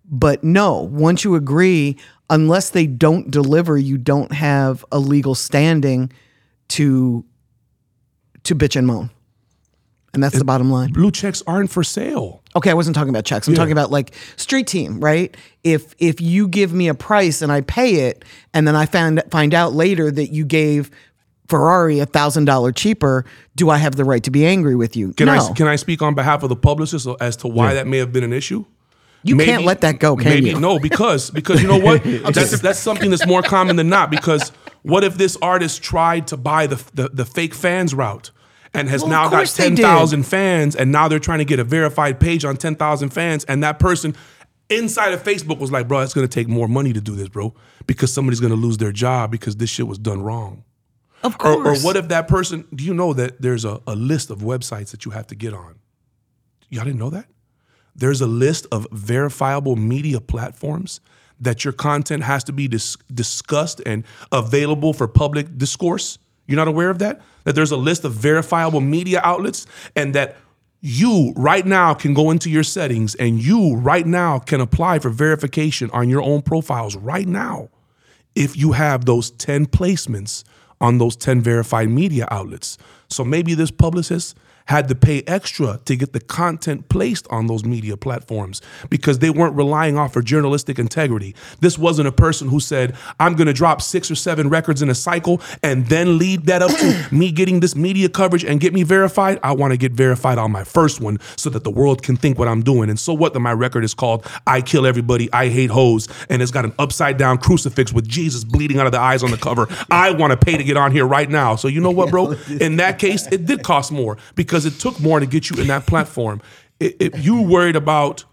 But 0.04 0.44
no, 0.44 0.80
once 0.80 1.24
you 1.24 1.34
agree, 1.34 1.96
unless 2.30 2.70
they 2.70 2.86
don't 2.86 3.30
deliver, 3.30 3.76
you 3.76 3.98
don't 3.98 4.32
have 4.32 4.84
a 4.92 4.98
legal 4.98 5.34
standing 5.34 6.12
to 6.68 7.24
to 8.44 8.54
bitch 8.54 8.76
and 8.76 8.86
moan. 8.86 9.10
And 10.12 10.22
that's 10.22 10.38
the 10.38 10.44
bottom 10.44 10.70
line. 10.70 10.92
Blue 10.92 11.10
checks 11.10 11.42
aren't 11.44 11.70
for 11.72 11.82
sale. 11.82 12.40
Okay, 12.54 12.70
I 12.70 12.74
wasn't 12.74 12.94
talking 12.94 13.08
about 13.10 13.24
checks. 13.24 13.48
I'm 13.48 13.54
talking 13.54 13.72
about 13.72 13.90
like 13.90 14.14
street 14.36 14.68
team, 14.68 15.00
right? 15.00 15.36
If 15.64 15.94
if 15.98 16.20
you 16.20 16.46
give 16.46 16.72
me 16.72 16.86
a 16.86 16.94
price 16.94 17.42
and 17.42 17.50
I 17.50 17.62
pay 17.62 18.08
it, 18.08 18.24
and 18.52 18.66
then 18.68 18.76
I 18.76 18.86
find 18.86 19.22
find 19.30 19.52
out 19.54 19.72
later 19.72 20.12
that 20.12 20.28
you 20.28 20.44
gave 20.44 20.90
Ferrari 21.48 21.98
a 21.98 22.06
thousand 22.06 22.44
dollar 22.44 22.70
cheaper, 22.70 23.24
do 23.56 23.70
I 23.70 23.78
have 23.78 23.96
the 23.96 24.04
right 24.04 24.22
to 24.22 24.30
be 24.30 24.46
angry 24.46 24.76
with 24.76 24.96
you? 24.96 25.12
Can 25.14 25.26
no, 25.26 25.32
I 25.32 25.52
can 25.52 25.66
I 25.66 25.74
speak 25.74 26.00
on 26.00 26.14
behalf 26.14 26.44
of 26.44 26.48
the 26.48 26.56
publicist 26.56 27.08
as 27.20 27.36
to 27.38 27.48
why 27.48 27.74
that 27.74 27.88
may 27.88 27.98
have 27.98 28.12
been 28.12 28.24
an 28.24 28.32
issue? 28.32 28.64
You 29.24 29.36
can't 29.38 29.64
let 29.64 29.80
that 29.80 29.98
go, 29.98 30.16
can 30.16 30.26
maybe 30.28 30.50
you? 30.50 30.60
no, 30.60 30.78
because 30.78 31.30
because 31.30 31.60
you 31.62 31.68
know 31.68 31.78
what? 31.78 32.02
that's 32.34 32.60
that's 32.60 32.78
something 32.78 33.10
that's 33.10 33.26
more 33.26 33.42
common 33.42 33.76
than 33.76 33.88
not. 33.88 34.10
Because 34.10 34.50
what 34.82 35.02
if 35.04 35.16
this 35.16 35.36
artist 35.42 35.82
tried 35.82 36.26
to 36.28 36.36
buy 36.36 36.66
the 36.66 36.76
the, 36.94 37.08
the 37.08 37.24
fake 37.24 37.54
fans 37.54 37.94
route 37.94 38.30
and 38.72 38.88
has 38.88 39.02
Well, 39.02 39.10
now 39.10 39.24
got 39.28 39.36
course 39.38 39.56
they 39.56 39.64
ten 39.64 39.74
did. 39.76 39.82
thousand 39.82 40.24
fans, 40.24 40.76
and 40.76 40.92
now 40.92 41.08
they're 41.08 41.18
trying 41.18 41.38
to 41.38 41.44
get 41.44 41.58
a 41.58 41.64
verified 41.64 42.20
page 42.20 42.44
on 42.44 42.56
ten 42.56 42.74
thousand 42.76 43.10
fans, 43.10 43.44
and 43.44 43.62
that 43.62 43.78
person 43.78 44.14
inside 44.70 45.12
of 45.12 45.22
Facebook 45.22 45.58
was 45.58 45.72
like, 45.72 45.88
"Bro, 45.88 46.00
it's 46.00 46.14
going 46.14 46.26
to 46.28 46.32
take 46.32 46.48
more 46.48 46.68
money 46.68 46.92
to 46.92 47.00
do 47.00 47.14
this, 47.14 47.28
bro, 47.28 47.54
because 47.86 48.12
somebody's 48.12 48.40
going 48.40 48.52
to 48.52 48.58
lose 48.58 48.76
their 48.78 48.92
job 48.92 49.30
because 49.30 49.56
this 49.56 49.70
shit 49.70 49.86
was 49.86 49.98
done 49.98 50.22
wrong." 50.22 50.64
Of 51.22 51.34
Or, 51.36 51.62
course. 51.62 51.82
or 51.82 51.86
what 51.86 51.96
if 51.96 52.08
that 52.08 52.28
person, 52.28 52.66
do 52.74 52.84
you 52.84 52.92
know 52.92 53.14
that 53.14 53.40
there's 53.40 53.64
a, 53.64 53.80
a 53.86 53.94
list 53.96 54.28
of 54.30 54.40
websites 54.40 54.90
that 54.90 55.06
you 55.06 55.12
have 55.12 55.26
to 55.28 55.34
get 55.34 55.54
on? 55.54 55.76
Y'all 56.68 56.84
didn't 56.84 56.98
know 56.98 57.08
that? 57.10 57.24
There's 57.94 58.20
a 58.20 58.26
list 58.26 58.66
of 58.72 58.86
verifiable 58.90 59.76
media 59.76 60.20
platforms 60.20 61.00
that 61.40 61.64
your 61.64 61.72
content 61.72 62.22
has 62.22 62.44
to 62.44 62.52
be 62.52 62.68
dis- 62.68 62.96
discussed 63.12 63.80
and 63.86 64.04
available 64.32 64.92
for 64.92 65.08
public 65.08 65.56
discourse. 65.58 66.18
You're 66.46 66.56
not 66.56 66.68
aware 66.68 66.90
of 66.90 66.98
that? 66.98 67.20
That 67.44 67.54
there's 67.54 67.70
a 67.70 67.76
list 67.76 68.04
of 68.04 68.12
verifiable 68.12 68.80
media 68.80 69.20
outlets 69.22 69.66
and 69.96 70.14
that 70.14 70.36
you 70.80 71.32
right 71.36 71.64
now 71.64 71.94
can 71.94 72.12
go 72.12 72.30
into 72.30 72.50
your 72.50 72.62
settings 72.62 73.14
and 73.14 73.42
you 73.42 73.76
right 73.76 74.06
now 74.06 74.38
can 74.38 74.60
apply 74.60 74.98
for 74.98 75.08
verification 75.08 75.90
on 75.92 76.10
your 76.10 76.20
own 76.20 76.42
profiles 76.42 76.94
right 76.96 77.26
now 77.26 77.70
if 78.34 78.56
you 78.56 78.72
have 78.72 79.04
those 79.04 79.30
10 79.30 79.66
placements 79.66 80.44
on 80.80 80.98
those 80.98 81.16
10 81.16 81.40
verified 81.40 81.88
media 81.88 82.26
outlets. 82.30 82.76
So 83.08 83.24
maybe 83.24 83.54
this 83.54 83.70
publicist 83.70 84.36
had 84.66 84.88
to 84.88 84.94
pay 84.94 85.22
extra 85.26 85.80
to 85.84 85.96
get 85.96 86.12
the 86.12 86.20
content 86.20 86.88
placed 86.88 87.26
on 87.28 87.46
those 87.46 87.64
media 87.64 87.96
platforms 87.96 88.62
because 88.88 89.18
they 89.18 89.30
weren't 89.30 89.54
relying 89.54 89.98
off 89.98 90.16
of 90.16 90.24
journalistic 90.24 90.78
integrity. 90.78 91.34
This 91.60 91.78
wasn't 91.78 92.08
a 92.08 92.12
person 92.12 92.48
who 92.48 92.60
said, 92.60 92.96
I'm 93.20 93.34
going 93.34 93.46
to 93.46 93.52
drop 93.52 93.82
six 93.82 94.10
or 94.10 94.14
seven 94.14 94.48
records 94.48 94.80
in 94.82 94.88
a 94.88 94.94
cycle 94.94 95.40
and 95.62 95.86
then 95.88 96.18
lead 96.18 96.46
that 96.46 96.62
up 96.62 96.70
to 96.70 97.06
me 97.14 97.30
getting 97.30 97.60
this 97.60 97.76
media 97.76 98.08
coverage 98.08 98.44
and 98.44 98.60
get 98.60 98.72
me 98.72 98.82
verified. 98.82 99.38
I 99.42 99.52
want 99.52 99.72
to 99.72 99.76
get 99.76 99.92
verified 99.92 100.38
on 100.38 100.50
my 100.50 100.64
first 100.64 101.00
one 101.00 101.18
so 101.36 101.50
that 101.50 101.64
the 101.64 101.70
world 101.70 102.02
can 102.02 102.16
think 102.16 102.38
what 102.38 102.48
I'm 102.48 102.62
doing. 102.62 102.88
And 102.88 102.98
so 102.98 103.12
what 103.12 103.34
that 103.34 103.40
my 103.40 103.52
record 103.52 103.84
is 103.84 103.94
called 103.94 104.26
I 104.46 104.62
Kill 104.62 104.86
Everybody, 104.86 105.30
I 105.32 105.48
Hate 105.48 105.70
Hoes, 105.70 106.08
and 106.30 106.40
it's 106.40 106.50
got 106.50 106.64
an 106.64 106.72
upside 106.78 107.18
down 107.18 107.38
crucifix 107.38 107.92
with 107.92 108.08
Jesus 108.08 108.44
bleeding 108.44 108.78
out 108.78 108.86
of 108.86 108.92
the 108.92 109.00
eyes 109.00 109.22
on 109.22 109.30
the 109.30 109.36
cover. 109.36 109.68
I 109.90 110.12
want 110.12 110.30
to 110.30 110.36
pay 110.36 110.56
to 110.56 110.64
get 110.64 110.76
on 110.76 110.92
here 110.92 111.06
right 111.06 111.28
now. 111.28 111.56
So 111.56 111.68
you 111.68 111.80
know 111.80 111.90
what, 111.90 112.10
bro? 112.10 112.32
In 112.60 112.76
that 112.76 112.98
case, 112.98 113.26
it 113.30 113.44
did 113.44 113.62
cost 113.62 113.92
more 113.92 114.16
because 114.34 114.53
it 114.64 114.78
took 114.78 115.00
more 115.00 115.18
to 115.20 115.26
get 115.26 115.50
you 115.50 115.60
in 115.60 115.66
that 115.68 115.86
platform. 115.86 116.40
If 116.80 117.24
you 117.24 117.42
worried 117.42 117.76
about 117.76 118.24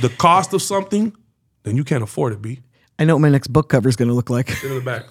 the 0.00 0.08
cost 0.10 0.52
of 0.52 0.60
something, 0.62 1.14
then 1.64 1.76
you 1.76 1.84
can't 1.84 2.02
afford 2.02 2.32
it, 2.34 2.42
B. 2.42 2.60
I 2.98 3.04
know 3.04 3.14
what 3.16 3.20
my 3.22 3.28
next 3.30 3.48
book 3.48 3.68
cover 3.68 3.88
is 3.88 3.96
going 3.96 4.08
to 4.08 4.14
look 4.14 4.30
like. 4.30 4.50
Sit 4.50 4.70
in 4.70 4.78
the 4.78 4.84
back. 4.84 5.04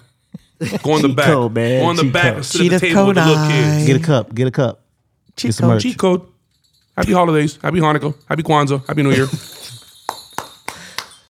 Go 0.82 0.96
in 0.96 1.02
the 1.02 1.08
Cheat 1.08 1.16
back. 1.16 1.26
code, 1.26 1.52
man. 1.54 1.80
Go 1.82 1.90
in 1.90 1.96
the 1.96 2.02
Cheat 2.02 2.12
back 2.12 2.22
code. 2.24 2.34
and 2.36 2.46
sit 2.46 2.58
Cheat 2.62 2.72
at 2.72 2.80
the 2.80 2.86
of 2.86 2.92
table 2.92 3.06
with 3.08 3.16
the 3.16 3.26
little 3.26 3.48
kids. 3.48 3.86
Get 3.86 3.96
a 3.96 4.04
cup. 4.04 4.34
Get 4.34 4.46
a 4.46 4.50
cup. 4.52 4.84
Cheat 5.36 5.48
Get 5.48 5.54
some 5.54 5.68
code. 5.70 5.80
Cheat 5.80 5.98
code. 5.98 6.22
Happy 6.96 7.12
holidays. 7.12 7.58
Happy 7.62 7.80
Hanukkah. 7.80 8.14
Happy 8.28 8.42
Kwanzaa. 8.42 8.86
Happy 8.86 9.02
New 9.02 9.10
Year. 9.12 9.26